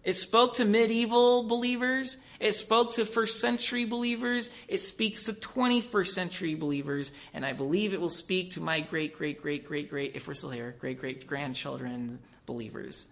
[0.04, 2.18] It spoke to medieval believers.
[2.40, 4.52] It spoke to first century believers.
[4.68, 7.12] It speaks to 21st century believers.
[7.34, 10.36] And I believe it will speak to my great, great, great, great, great, if we're
[10.36, 13.08] still here, great, great grandchildren believers.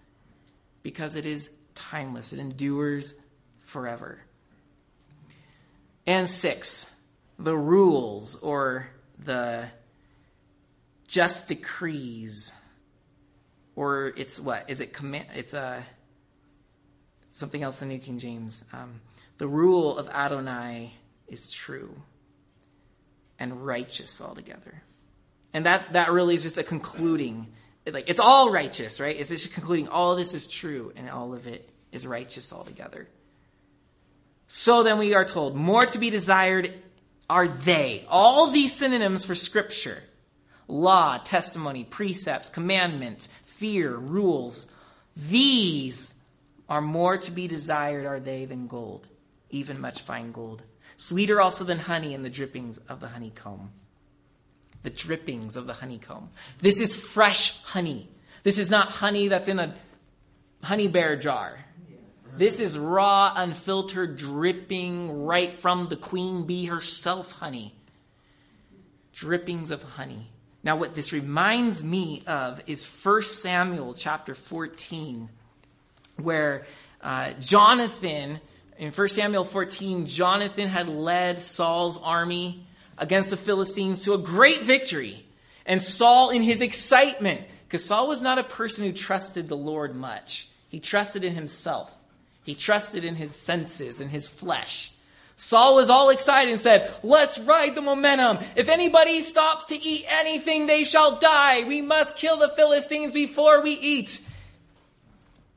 [0.84, 2.32] Because it is timeless.
[2.32, 3.16] It endures
[3.62, 4.20] forever.
[6.08, 6.90] And six,
[7.40, 8.88] the rules or
[9.18, 9.68] the
[11.08, 12.52] just decrees
[13.76, 15.86] or it's what is it command it's a
[17.36, 18.64] something else in New King James.
[18.72, 19.02] Um,
[19.38, 20.94] the rule of Adonai
[21.28, 21.94] is true
[23.38, 24.82] and righteous altogether.
[25.54, 27.48] And that, that really is just a concluding.
[27.86, 29.16] Like, it's all righteous, right?
[29.18, 33.08] It's just concluding all this is true and all of it is righteous altogether.
[34.48, 36.74] So then we are told, more to be desired
[37.30, 38.06] are they.
[38.10, 40.04] All these synonyms for scripture.
[40.68, 44.72] Law, testimony, precepts, commandments, fear, rules.
[45.16, 46.14] These
[46.68, 49.08] are more to be desired are they than gold,
[49.50, 50.64] even much fine gold.
[50.98, 53.72] Sweeter also than honey and the drippings of the honeycomb.
[54.84, 56.30] The drippings of the honeycomb.
[56.60, 58.08] This is fresh honey.
[58.44, 59.76] This is not honey that's in a
[60.62, 61.60] honey bear jar.
[62.38, 67.76] This is raw, unfiltered, dripping right from the queen bee herself honey.
[69.14, 70.30] Drippings of honey.
[70.64, 75.30] Now what this reminds me of is 1 Samuel chapter 14
[76.18, 76.66] where
[77.02, 78.40] uh, Jonathan
[78.78, 82.66] In 1 Samuel 14, Jonathan had led Saul's army
[82.98, 85.26] against the Philistines to a great victory.
[85.66, 89.96] And Saul, in his excitement, because Saul was not a person who trusted the Lord
[89.96, 91.96] much, he trusted in himself.
[92.46, 94.92] He trusted in his senses in his flesh.
[95.36, 98.38] Saul was all excited and said, let's ride the momentum.
[98.56, 101.66] If anybody stops to eat anything, they shall die.
[101.66, 104.22] We must kill the Philistines before we eat.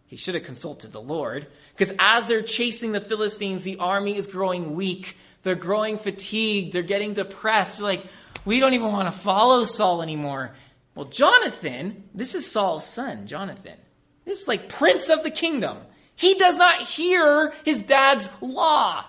[0.08, 4.26] He should have consulted the Lord because as they're chasing the Philistines, the army is
[4.26, 5.16] growing weak.
[5.44, 6.72] They're growing fatigued.
[6.72, 7.78] They're getting depressed.
[7.78, 8.06] They're like,
[8.44, 10.56] we don't even want to follow Saul anymore.
[10.94, 13.76] Well, Jonathan, this is Saul's son, Jonathan.
[14.24, 15.76] This is like prince of the kingdom.
[16.18, 19.04] He does not hear his dad's law.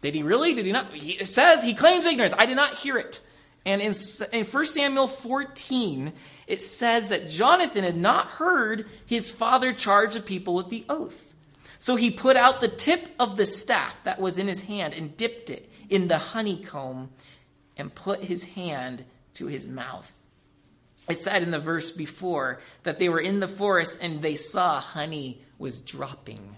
[0.00, 0.54] Did he really?
[0.54, 0.92] Did he not?
[0.92, 2.34] He, says he claims ignorance.
[2.36, 3.20] I did not hear it.
[3.64, 3.94] And in,
[4.32, 6.12] in 1 Samuel 14,
[6.48, 11.34] it says that Jonathan had not heard his father charge the people with the oath.
[11.78, 15.16] So he put out the tip of the staff that was in his hand and
[15.16, 17.10] dipped it in the honeycomb
[17.76, 19.04] and put his hand
[19.34, 20.12] to his mouth.
[21.08, 24.80] It said in the verse before that they were in the forest and they saw
[24.80, 26.56] honey was dropping.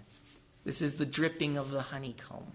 [0.64, 2.46] This is the dripping of the honeycomb.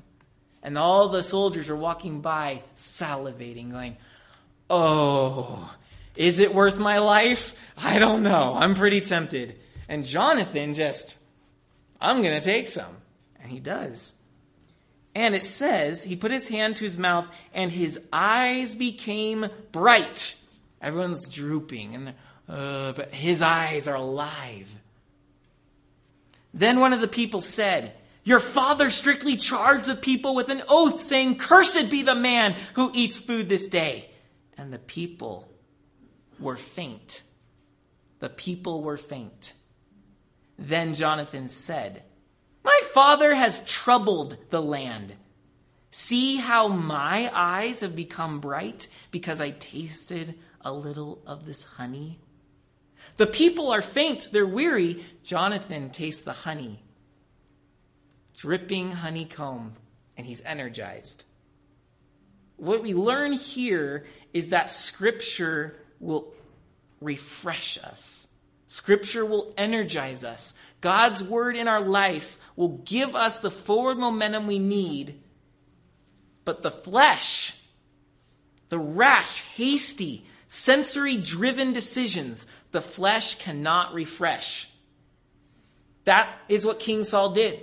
[0.64, 3.98] And all the soldiers are walking by, salivating, going,
[4.70, 5.74] Oh,
[6.16, 7.56] is it worth my life?
[7.78, 8.56] I don't know.
[8.56, 9.58] I'm pretty tempted.
[9.90, 11.16] And Jonathan just,
[12.00, 12.96] I'm going to take some.
[13.42, 14.14] And he does.
[15.14, 20.36] And it says, he put his hand to his mouth and his eyes became bright.
[20.82, 22.14] Everyone's drooping and,
[22.50, 24.74] uh, but his eyes are alive.
[26.54, 31.08] Then one of the people said, your father strictly charged the people with an oath
[31.08, 34.10] saying, Cursed be the man who eats food this day.
[34.58, 35.52] And the people
[36.40, 37.24] were faint.
[38.20, 39.54] The people were faint.
[40.60, 42.04] Then Jonathan said,
[42.64, 45.14] My father has troubled the land.
[45.90, 52.20] See how my eyes have become bright because I tasted a little of this honey?
[53.18, 55.04] The people are faint, they're weary.
[55.24, 56.84] Jonathan tastes the honey
[58.42, 59.74] dripping honeycomb,
[60.18, 61.24] and he's energized.
[62.58, 66.34] What we learn here is that Scripture will
[67.00, 68.26] refresh us.
[68.66, 70.56] Scripture will energize us.
[70.80, 75.22] God's word in our life will give us the forward momentum we need.
[76.44, 77.54] But the flesh,
[78.70, 84.70] the rash, hasty, sensory driven decisions, the flesh cannot refresh.
[86.04, 87.62] That is what King Saul did.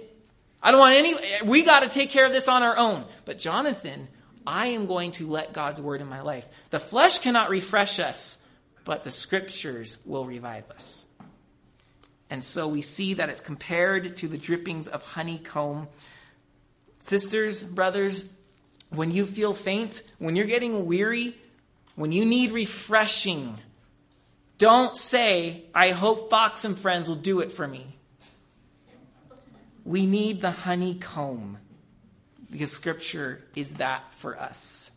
[0.62, 1.14] I don't want any,
[1.44, 3.04] we got to take care of this on our own.
[3.26, 4.08] But Jonathan,
[4.46, 6.46] I am going to let God's word in my life.
[6.70, 8.38] The flesh cannot refresh us,
[8.84, 11.04] but the scriptures will revive us.
[12.30, 15.88] And so we see that it's compared to the drippings of honeycomb.
[17.00, 18.24] Sisters, brothers,
[18.88, 21.36] when you feel faint, when you're getting weary,
[21.98, 23.58] when you need refreshing,
[24.56, 27.96] don't say, I hope Fox and Friends will do it for me.
[29.84, 31.58] We need the honeycomb
[32.52, 34.92] because scripture is that for us.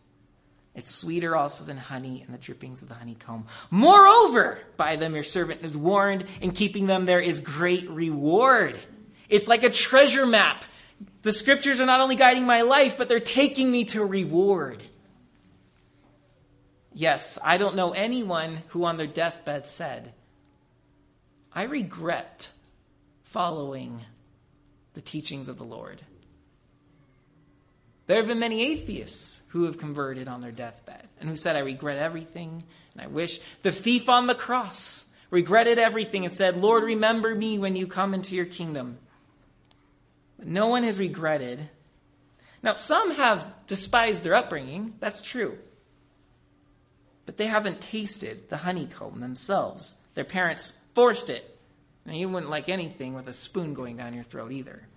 [0.76, 3.47] It's sweeter also than honey and the drippings of the honeycomb.
[3.72, 8.80] Moreover, by them your servant is warned, and keeping them there is great reward.
[9.28, 10.66] It's like a treasure map.
[11.24, 14.84] The scriptures are not only guiding my life, but they're taking me to reward.
[16.94, 20.14] Yes, I don't know anyone who on their deathbed said,
[21.54, 22.50] I regret
[23.24, 24.02] following
[24.94, 26.02] the teachings of the Lord.
[28.08, 31.60] There have been many atheists who have converted on their deathbed and who said, I
[31.60, 32.64] regret everything
[32.94, 33.39] and I wish.
[33.62, 38.14] The thief on the cross regretted everything and said, Lord, remember me when you come
[38.14, 38.98] into your kingdom.
[40.38, 41.70] But no one has regretted.
[42.62, 44.96] Now, some have despised their upbringing.
[45.00, 45.58] That's true.
[47.26, 49.95] But they haven't tasted the honeycomb themselves.
[50.15, 51.51] Their parents forced it
[52.05, 54.88] and you wouldn't like anything with a spoon going down your throat either.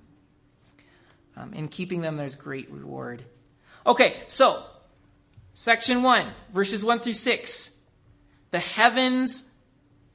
[1.36, 3.24] Um, in keeping them, there's great reward.
[3.86, 4.64] Okay, so,
[5.52, 7.70] section 1, verses 1 through 6.
[8.50, 9.44] The heavens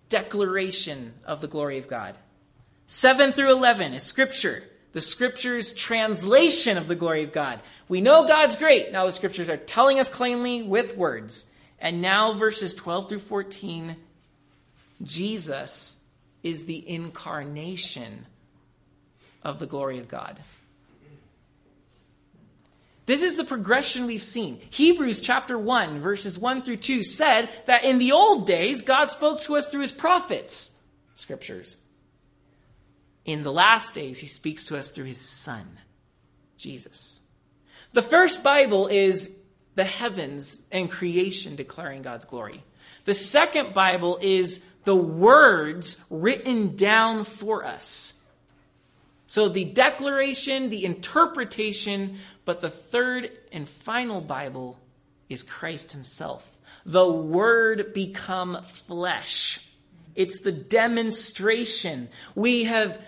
[0.07, 2.17] declaration of the glory of God.
[2.87, 4.63] 7 through 11 is scripture.
[4.93, 7.59] The scripture's translation of the glory of God.
[7.87, 8.91] We know God's great.
[8.91, 11.45] Now the scriptures are telling us plainly with words.
[11.79, 13.95] And now verses 12 through 14,
[15.01, 15.97] Jesus
[16.43, 18.25] is the incarnation
[19.43, 20.39] of the glory of God.
[23.05, 24.61] This is the progression we've seen.
[24.69, 29.41] Hebrews chapter 1 verses 1 through 2 said that in the old days God spoke
[29.41, 30.71] to us through his prophets,
[31.15, 31.75] scriptures.
[33.25, 35.65] In the last days, he speaks to us through his son,
[36.57, 37.19] Jesus.
[37.93, 39.35] The first Bible is
[39.79, 42.61] the heavens and creation declaring God's glory.
[43.05, 48.13] The second Bible is the words written down for us.
[49.25, 54.77] So the declaration, the interpretation, but the third and final Bible
[55.29, 56.45] is Christ himself.
[56.85, 59.61] The word become flesh.
[60.13, 62.09] It's the demonstration.
[62.35, 63.01] We have,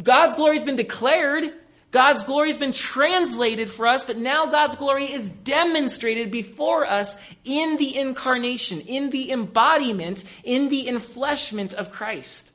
[0.00, 1.52] God's glory has been declared.
[1.96, 7.18] God's glory has been translated for us, but now God's glory is demonstrated before us
[7.42, 12.52] in the incarnation, in the embodiment, in the enfleshment of Christ.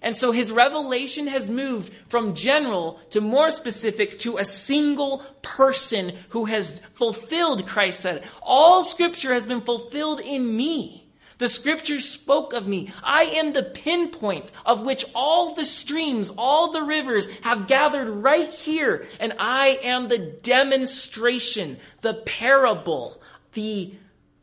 [0.00, 6.12] And so his revelation has moved from general to more specific to a single person
[6.28, 8.22] who has fulfilled, Christ said.
[8.40, 11.03] All scripture has been fulfilled in me.
[11.38, 12.92] The scriptures spoke of me.
[13.02, 18.48] I am the pinpoint of which all the streams, all the rivers have gathered right
[18.48, 19.06] here.
[19.18, 23.20] And I am the demonstration, the parable,
[23.52, 23.94] the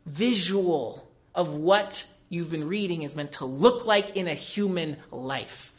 [0.06, 5.71] visual of what you've been reading is meant to look like in a human life.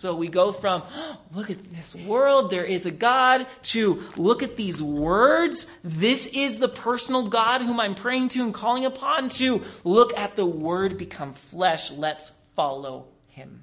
[0.00, 4.42] So we go from, oh, look at this world, there is a God, to look
[4.42, 9.28] at these words, this is the personal God whom I'm praying to and calling upon,
[9.40, 13.62] to look at the Word become flesh, let's follow Him.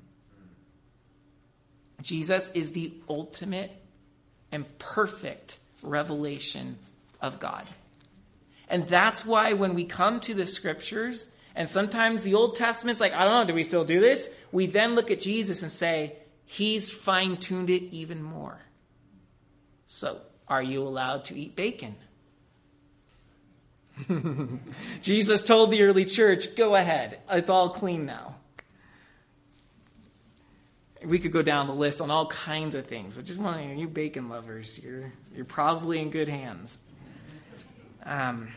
[2.03, 3.71] Jesus is the ultimate
[4.51, 6.77] and perfect revelation
[7.19, 7.67] of God.
[8.69, 13.13] And that's why when we come to the scriptures, and sometimes the Old Testament's like,
[13.13, 14.29] I don't know, do we still do this?
[14.51, 16.15] We then look at Jesus and say,
[16.47, 18.59] He's fine tuned it even more.
[19.85, 21.95] So, are you allowed to eat bacon?
[25.01, 27.19] Jesus told the early church, go ahead.
[27.29, 28.35] It's all clean now.
[31.05, 33.77] We could go down the list on all kinds of things, but just one of
[33.77, 36.75] you bacon lovers, you're, you're probably in good hands.
[38.03, 38.49] Um,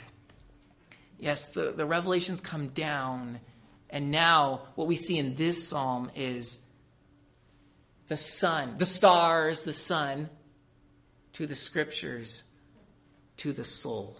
[1.20, 3.40] Yes, the, the revelations come down,
[3.90, 6.58] and now what we see in this psalm is
[8.10, 10.28] the sun, the stars, the sun,
[11.32, 12.42] to the scriptures,
[13.36, 14.18] to the soul.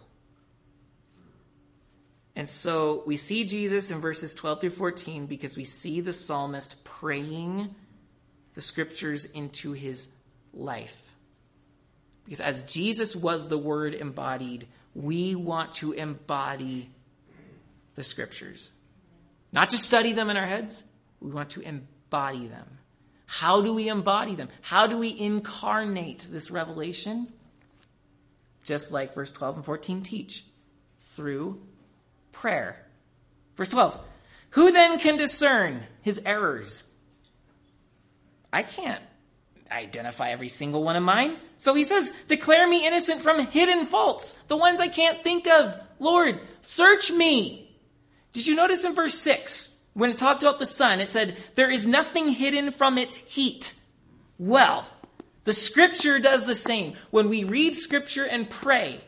[2.37, 6.85] And so we see Jesus in verses 12 through 14 because we see the psalmist
[6.85, 7.75] praying
[8.55, 10.07] the scriptures into his
[10.55, 11.03] life.
[12.25, 16.91] Because as Jesus was the word embodied, we want to embody
[17.97, 18.71] the scriptures.
[19.51, 20.85] Not just study them in our heads,
[21.19, 22.79] we want to embody them.
[23.33, 24.49] How do we embody them?
[24.61, 27.29] How do we incarnate this revelation?
[28.65, 30.45] Just like verse 12 and 14 teach
[31.15, 31.63] through
[32.33, 32.85] prayer.
[33.57, 33.97] Verse 12
[34.51, 36.83] Who then can discern his errors?
[38.53, 39.03] I can't
[39.71, 41.37] identify every single one of mine.
[41.59, 45.79] So he says, Declare me innocent from hidden faults, the ones I can't think of.
[46.01, 47.79] Lord, search me.
[48.33, 51.71] Did you notice in verse 6, when it talked about the sun, it said, There
[51.71, 53.75] is nothing hidden from its heat.
[54.39, 54.89] Well,
[55.45, 56.95] the scripture does the same.
[57.11, 59.03] When we read scripture and pray,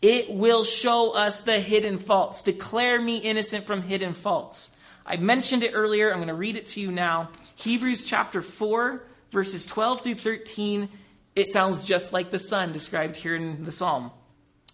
[0.00, 2.44] it will show us the hidden faults.
[2.44, 4.70] Declare me innocent from hidden faults.
[5.04, 6.10] I mentioned it earlier.
[6.10, 7.30] I'm going to read it to you now.
[7.56, 10.88] Hebrews chapter 4, verses 12 through 13,
[11.34, 14.12] it sounds just like the sun described here in the psalm.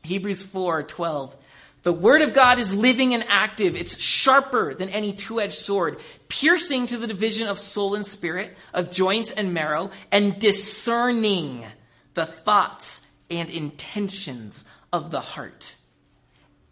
[0.03, 1.37] Hebrews 4 12.
[1.83, 3.75] The word of God is living and active.
[3.75, 8.93] It's sharper than any two-edged sword, piercing to the division of soul and spirit, of
[8.93, 11.65] joints and marrow, and discerning
[12.15, 15.77] the thoughts and intentions of the heart.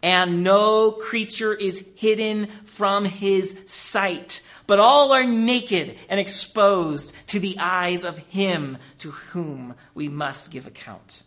[0.03, 7.39] And no creature is hidden from his sight, but all are naked and exposed to
[7.39, 11.23] the eyes of him to whom we must give account.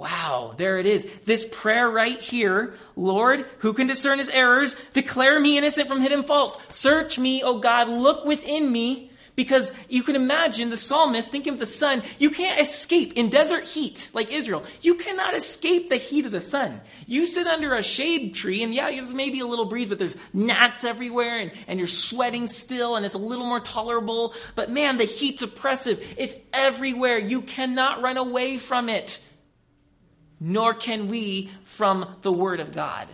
[0.00, 1.06] Wow, there it is.
[1.26, 2.72] This prayer right here.
[2.96, 4.74] Lord, who can discern his errors?
[4.94, 6.56] Declare me innocent from hidden faults.
[6.74, 11.58] Search me, O God, look within me because you can imagine the psalmist thinking of
[11.58, 12.02] the sun.
[12.18, 14.64] You can't escape in desert heat like Israel.
[14.80, 16.80] You cannot escape the heat of the sun.
[17.06, 20.16] You sit under a shade tree and yeah, there's maybe a little breeze, but there's
[20.32, 24.32] gnats everywhere and, and you're sweating still and it's a little more tolerable.
[24.54, 26.02] But man, the heat's oppressive.
[26.16, 27.18] It's everywhere.
[27.18, 29.20] You cannot run away from it.
[30.40, 33.06] Nor can we from the word of God.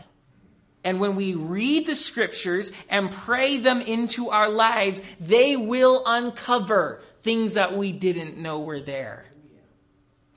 [0.87, 7.03] And when we read the scriptures and pray them into our lives, they will uncover
[7.25, 9.25] things that we didn't know were there.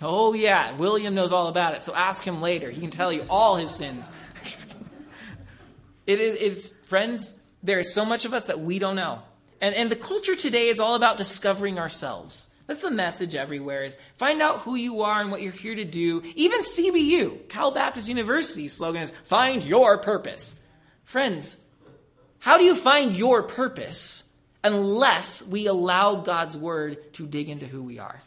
[0.02, 2.72] Oh, yeah, William knows all about it, so ask him later.
[2.72, 4.10] He can tell you all his sins.
[6.08, 9.22] it is, friends, there is so much of us that we don't know.
[9.62, 12.49] And, and the culture today is all about discovering ourselves.
[12.70, 15.86] That's the message everywhere is find out who you are and what you're here to
[15.86, 16.22] do.
[16.36, 20.56] Even CBU, Cal Baptist University slogan is find your purpose.
[21.04, 21.58] Friends,
[22.38, 24.24] how do you find your purpose
[24.64, 28.20] unless we allow God's word to dig into who we are?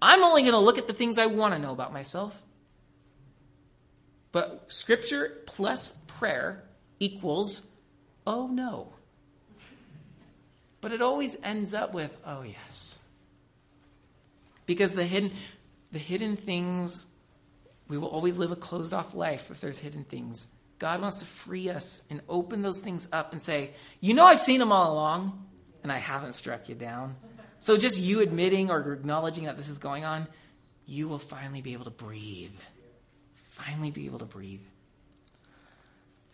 [0.00, 2.40] I'm only going to look at the things I want to know about myself.
[4.30, 6.62] But scripture plus prayer
[7.00, 7.66] equals,
[8.24, 8.92] oh no.
[10.80, 12.98] But it always ends up with, oh yes.
[14.70, 15.32] Because the hidden,
[15.90, 17.04] the hidden things,
[17.88, 20.46] we will always live a closed off life if there's hidden things.
[20.78, 24.38] God wants to free us and open those things up and say, you know, I've
[24.38, 25.44] seen them all along
[25.82, 27.16] and I haven't struck you down.
[27.58, 30.28] So just you admitting or acknowledging that this is going on,
[30.86, 32.54] you will finally be able to breathe.
[33.48, 34.62] Finally be able to breathe.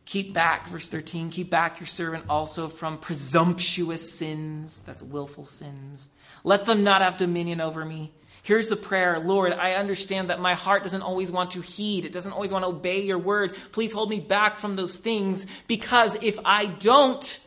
[0.05, 4.83] Keep back, verse 13, keep back your servant also from presumptuous sins.
[4.85, 6.11] That's willful sins.
[6.45, 8.13] Let them not have dominion over me.
[8.47, 12.05] Here's the prayer Lord, I understand that my heart doesn't always want to heed.
[12.05, 13.57] It doesn't always want to obey your word.
[13.73, 17.41] Please hold me back from those things because if I don't,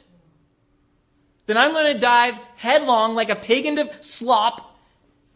[1.45, 4.77] then I'm going to dive headlong like a pig into slop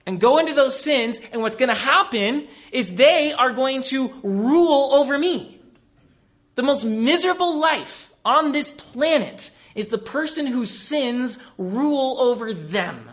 [0.05, 1.21] and go into those sins.
[1.31, 5.61] And what's going to happen is they are going to rule over me.
[6.55, 13.12] The most miserable life on this planet is the person whose sins rule over them.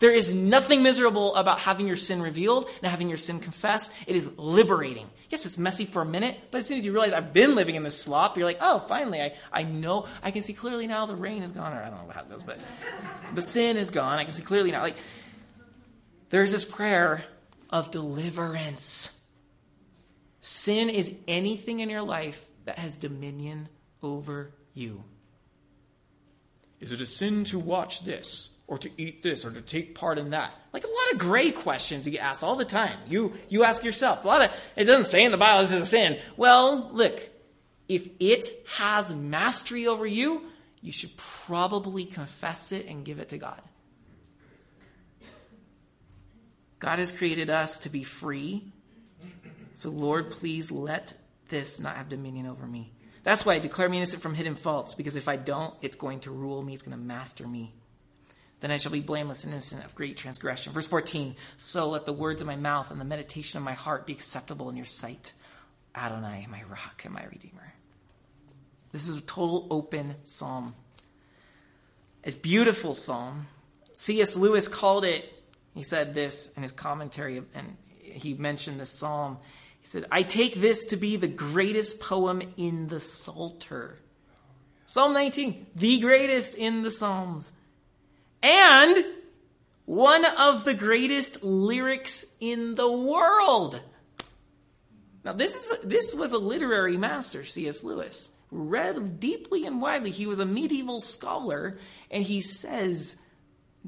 [0.00, 3.90] There is nothing miserable about having your sin revealed and having your sin confessed.
[4.06, 5.08] It is liberating.
[5.30, 7.76] Yes, it's messy for a minute, but as soon as you realize I've been living
[7.76, 11.06] in this slop, you're like, oh, finally, I, I know, I can see clearly now
[11.06, 12.58] the rain is gone, or I don't know how it goes, but
[13.34, 14.18] the sin is gone.
[14.18, 14.82] I can see clearly now.
[14.82, 14.96] Like,
[16.30, 17.24] there's this prayer
[17.70, 19.16] of deliverance.
[20.40, 23.68] Sin is anything in your life that has dominion
[24.02, 25.04] over you.
[26.80, 28.50] Is it a sin to watch this?
[28.66, 30.52] Or to eat this, or to take part in that?
[30.72, 32.98] Like a lot of gray questions you get asked all the time.
[33.06, 34.24] You, you ask yourself.
[34.24, 36.18] A lot of, it doesn't say in the Bible this is a sin.
[36.36, 37.20] Well, look,
[37.88, 38.48] if it
[38.78, 40.42] has mastery over you,
[40.80, 43.60] you should probably confess it and give it to God.
[46.78, 48.72] God has created us to be free
[49.74, 51.14] so, Lord, please let
[51.48, 52.92] this not have dominion over me.
[53.24, 56.20] That's why I declare me innocent from hidden faults, because if I don't, it's going
[56.20, 57.74] to rule me, it's going to master me.
[58.64, 60.72] Then I shall be blameless and innocent of great transgression.
[60.72, 64.06] Verse 14 So let the words of my mouth and the meditation of my heart
[64.06, 65.34] be acceptable in your sight,
[65.94, 67.74] Adonai, my rock and my redeemer.
[68.90, 70.74] This is a total open psalm.
[72.22, 73.48] It's a beautiful psalm.
[73.92, 74.34] C.S.
[74.34, 75.30] Lewis called it,
[75.74, 79.36] he said this in his commentary, and he mentioned this psalm.
[79.82, 83.98] He said, I take this to be the greatest poem in the Psalter.
[84.86, 87.52] Psalm 19, the greatest in the Psalms.
[88.44, 89.06] And
[89.86, 93.80] one of the greatest lyrics in the world.
[95.24, 97.82] Now this is, this was a literary master, C.S.
[97.82, 98.30] Lewis.
[98.50, 100.10] Read deeply and widely.
[100.10, 101.78] He was a medieval scholar,
[102.10, 103.16] and he says,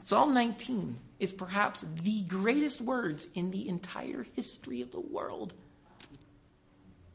[0.02, 5.52] Psalm 19 is perhaps the greatest words in the entire history of the world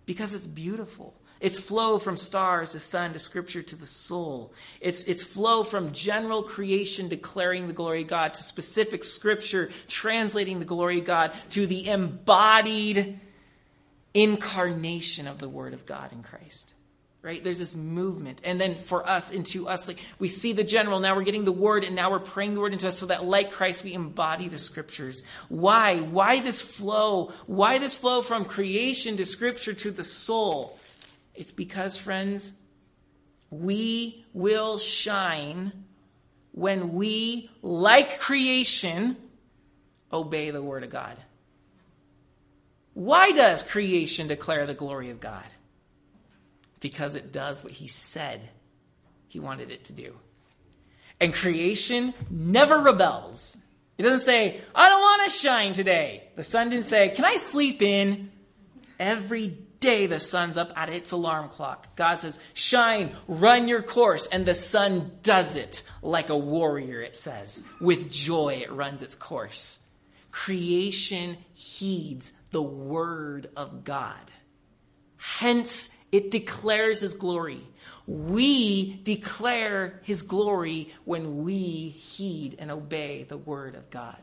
[0.06, 1.16] because it's beautiful.
[1.42, 4.54] It's flow from stars to sun to scripture to the soul.
[4.80, 10.60] It's, it's flow from general creation declaring the glory of God to specific scripture translating
[10.60, 13.20] the glory of God to the embodied
[14.14, 16.72] incarnation of the word of God in Christ
[17.24, 17.44] right?
[17.44, 18.42] There's this movement.
[18.44, 21.52] And then for us, into us, like we see the general, now we're getting the
[21.52, 24.48] word, and now we're praying the word into us so that like Christ, we embody
[24.48, 25.22] the scriptures.
[25.48, 26.00] Why?
[26.00, 27.32] Why this flow?
[27.46, 30.80] Why this flow from creation to scripture to the soul?
[31.36, 32.54] It's because, friends,
[33.50, 35.72] we will shine
[36.52, 39.18] when we, like creation,
[40.12, 41.18] obey the word of God.
[42.94, 45.46] Why does creation declare the glory of God?
[46.82, 48.42] because it does what he said
[49.30, 50.18] he wanted it to do.
[51.22, 53.58] And creation never rebels.
[53.98, 56.24] It doesn't say, I don't want to shine today.
[56.36, 58.32] The sun didn't say, Can I sleep in?
[59.00, 61.98] Every day the sun's up at its alarm clock.
[61.98, 64.28] God says, Shine, run your course.
[64.28, 67.62] And the sun does it like a warrior, it says.
[67.82, 69.82] With joy, it runs its course.
[70.32, 74.32] Creation heeds the word of God.
[75.18, 77.62] Hence, it declares his glory.
[78.08, 84.18] We declare his glory when we heed and obey the word of God.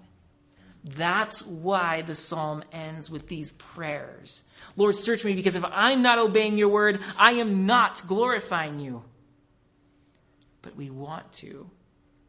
[0.85, 4.43] That's why the psalm ends with these prayers.
[4.77, 9.03] Lord, search me because if I'm not obeying your word, I am not glorifying you.
[10.63, 11.71] but we want to.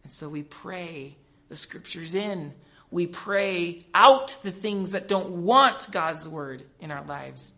[0.03, 1.17] And so we pray
[1.49, 2.53] the scriptures in.
[2.91, 7.53] We pray out the things that don't want God's word in our lives.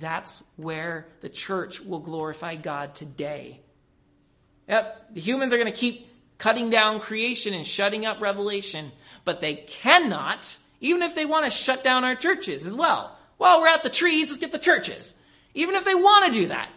[0.00, 3.60] That's where the church will glorify God today.
[4.68, 6.08] Yep, the humans are going to keep
[6.38, 8.92] cutting down creation and shutting up revelation,
[9.24, 13.16] but they cannot, even if they want to shut down our churches as well.
[13.38, 15.14] Well, we're at the trees, let's get the churches.
[15.54, 16.68] Even if they want to do that,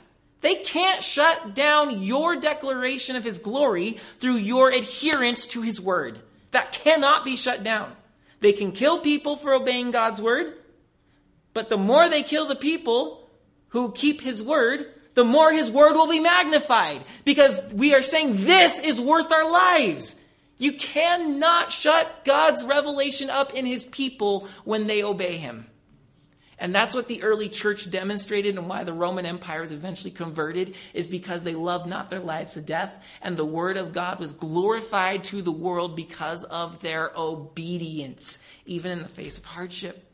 [0.41, 6.19] they can't shut down your declaration of his glory through your adherence to his word.
[6.51, 7.95] That cannot be shut down.
[8.39, 10.55] They can kill people for obeying God's word,
[11.53, 13.29] but the more they kill the people
[13.69, 18.45] who keep his word, the more his word will be magnified because we are saying
[18.45, 20.15] this is worth our lives.
[20.57, 25.65] You cannot shut God's revelation up in his people when they obey him.
[26.61, 30.75] And that's what the early church demonstrated and why the Roman Empire was eventually converted
[30.93, 34.31] is because they loved not their lives to death and the word of God was
[34.31, 38.37] glorified to the world because of their obedience,
[38.67, 40.05] even in the face of hardship.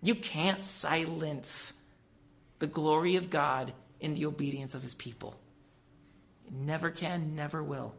[0.00, 1.72] You can't silence
[2.60, 5.34] the glory of God in the obedience of his people.
[6.50, 7.94] never can, never will.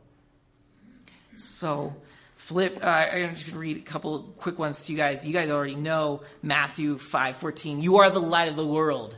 [1.37, 1.95] So,
[2.35, 5.25] flip uh, i'm just going to read a couple quick ones to you guys.
[5.27, 9.17] You guys already know matthew 5 14 you are the light of the world.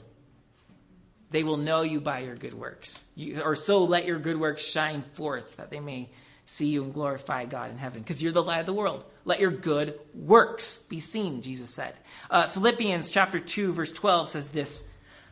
[1.29, 3.05] They will know you by your good works.
[3.15, 6.09] You, or so let your good works shine forth that they may
[6.45, 9.05] see you and glorify god in heaven because you're the light of the world.
[9.23, 11.93] Let your good works be seen jesus said.
[12.29, 14.83] Uh, philippians chapter 2 verse 12 says this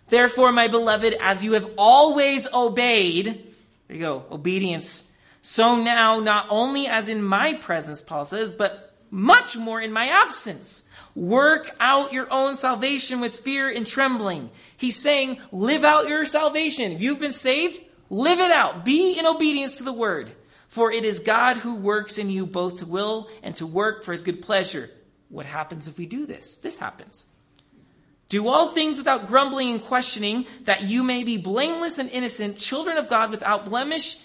[0.09, 3.53] therefore my beloved as you have always obeyed
[3.87, 5.09] there you go obedience
[5.41, 10.07] so now, not only as in my presence, Paul says, but much more in my
[10.07, 10.83] absence.
[11.15, 14.49] Work out your own salvation with fear and trembling.
[14.77, 16.91] He's saying, live out your salvation.
[16.91, 18.85] If you've been saved, live it out.
[18.85, 20.31] Be in obedience to the word.
[20.67, 24.11] For it is God who works in you both to will and to work for
[24.11, 24.89] his good pleasure.
[25.29, 26.55] What happens if we do this?
[26.55, 27.25] This happens.
[28.29, 32.97] Do all things without grumbling and questioning, that you may be blameless and innocent, children
[32.97, 34.17] of God without blemish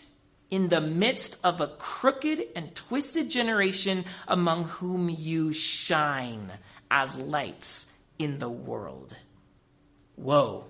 [0.50, 6.52] in the midst of a crooked and twisted generation among whom you shine
[6.90, 7.86] as lights
[8.18, 9.16] in the world.
[10.16, 10.66] Whoa.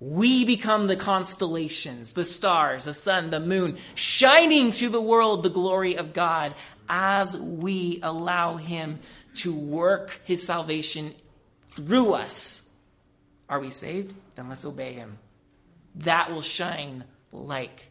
[0.00, 5.50] We become the constellations, the stars, the sun, the moon, shining to the world the
[5.50, 6.54] glory of God
[6.88, 9.00] as we allow Him
[9.36, 11.14] to work His salvation
[11.78, 12.62] through us.
[13.48, 14.14] Are we saved?
[14.34, 15.18] Then let's obey Him.
[15.96, 17.86] That will shine like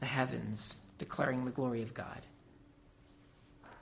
[0.00, 2.20] the heavens, declaring the glory of God.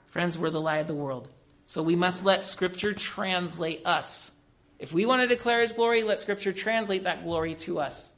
[0.07, 1.27] Friends, we're the light of the world.
[1.65, 4.31] So we must let Scripture translate us.
[4.79, 8.11] If we want to declare His glory, let Scripture translate that glory to us.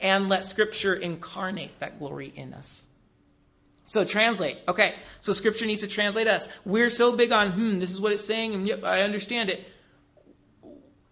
[0.00, 2.84] And let Scripture incarnate that glory in us.
[3.84, 4.58] So translate.
[4.66, 4.94] Okay.
[5.20, 6.48] So Scripture needs to translate us.
[6.64, 9.66] We're so big on, hmm, this is what it's saying, and yep, I understand it.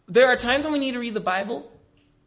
[0.07, 1.71] There are times when we need to read the Bible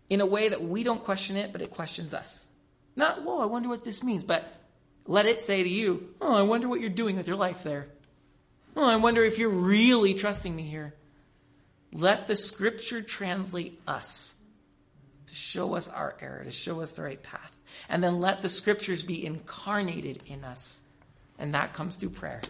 [0.09, 2.47] in a way that we don't question it, but it questions us.
[2.95, 4.51] Not, whoa, I wonder what this means, but
[5.05, 7.87] let it say to you, oh, I wonder what you're doing with your life there.
[8.75, 10.93] Oh, I wonder if you're really trusting me here.
[11.91, 14.35] Let the scripture translate us
[15.27, 17.51] to show us our error, to show us the right path.
[17.89, 20.79] And then let the scriptures be incarnated in us.
[21.39, 22.41] And that comes through prayer.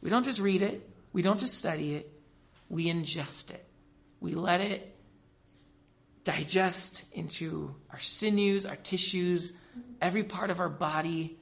[0.00, 2.10] We don't just read it, we don't just study it,
[2.68, 3.65] we ingest it.
[4.20, 4.94] We let it
[6.24, 9.52] digest into our sinews, our tissues,
[10.00, 11.38] every part of our body.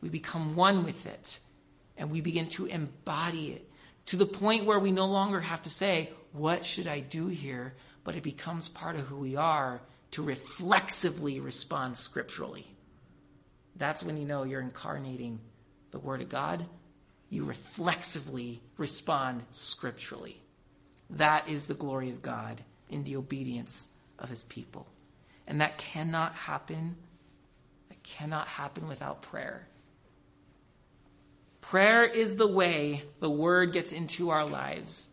[0.00, 1.38] We become one with it
[1.96, 3.70] and we begin to embody it
[4.06, 7.74] to the point where we no longer have to say, What should I do here?
[8.04, 9.80] But it becomes part of who we are
[10.12, 12.66] to reflexively respond scripturally.
[13.74, 15.40] That's when you know you're incarnating
[15.90, 16.64] the Word of God.
[17.28, 20.40] You reflexively respond scripturally.
[21.10, 23.88] That is the glory of God in the obedience
[24.18, 24.86] of His people.
[25.46, 26.96] And that cannot happen.
[27.88, 29.66] That cannot happen without prayer.
[31.60, 35.08] Prayer is the way the word gets into our lives.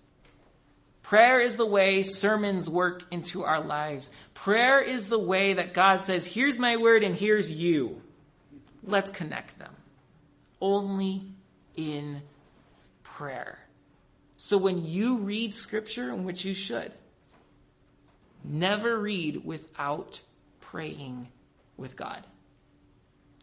[1.02, 4.10] Prayer is the way sermons work into our lives.
[4.34, 8.02] Prayer is the way that God says, here's my word and here's you.
[8.84, 9.74] Let's connect them.
[10.62, 11.24] Only
[11.76, 12.22] in
[13.04, 13.60] prayer.
[14.46, 16.91] So when you read scripture, in which you should,
[18.44, 20.20] Never read without
[20.60, 21.30] praying
[21.78, 22.26] with God.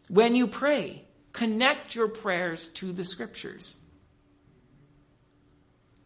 [0.09, 3.77] When you pray, connect your prayers to the scriptures.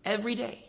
[0.06, 0.62] Every day.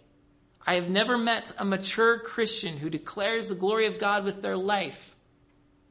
[0.66, 4.56] I have never met a mature Christian who declares the glory of God with their
[4.56, 5.14] life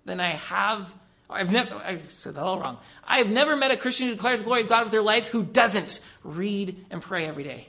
[0.04, 0.94] than I have
[1.28, 2.78] I've never, I've said that all wrong.
[3.04, 5.28] I have never met a Christian who declares the glory of God with their life
[5.28, 7.68] who doesn't read and pray every day,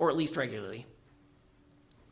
[0.00, 0.86] or at least regularly.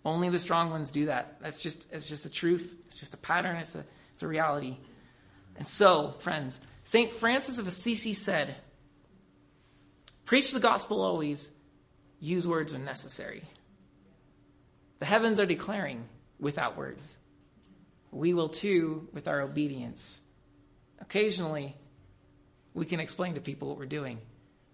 [0.05, 1.39] Only the strong ones do that.
[1.41, 2.72] That's just, it's just a truth.
[2.86, 3.57] It's just a pattern.
[3.57, 4.76] It's a, it's a reality.
[5.57, 7.11] And so, friends, St.
[7.11, 8.55] Francis of Assisi said,
[10.26, 11.51] preach the gospel always,
[12.20, 13.43] use words when necessary.
[14.99, 16.05] The heavens are declaring
[16.39, 17.16] without words.
[18.11, 20.20] We will too with our obedience.
[21.01, 21.74] Occasionally,
[22.74, 24.18] we can explain to people what we're doing.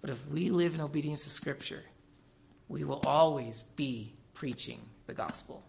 [0.01, 1.83] But if we live in obedience to Scripture,
[2.69, 5.63] we will always be preaching the gospel.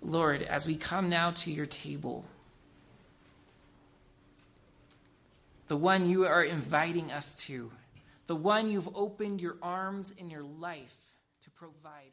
[0.00, 2.24] Lord, as we come now to your table,
[5.68, 7.70] the one you are inviting us to,
[8.26, 10.96] the one you've opened your arms in your life
[11.44, 12.12] to provide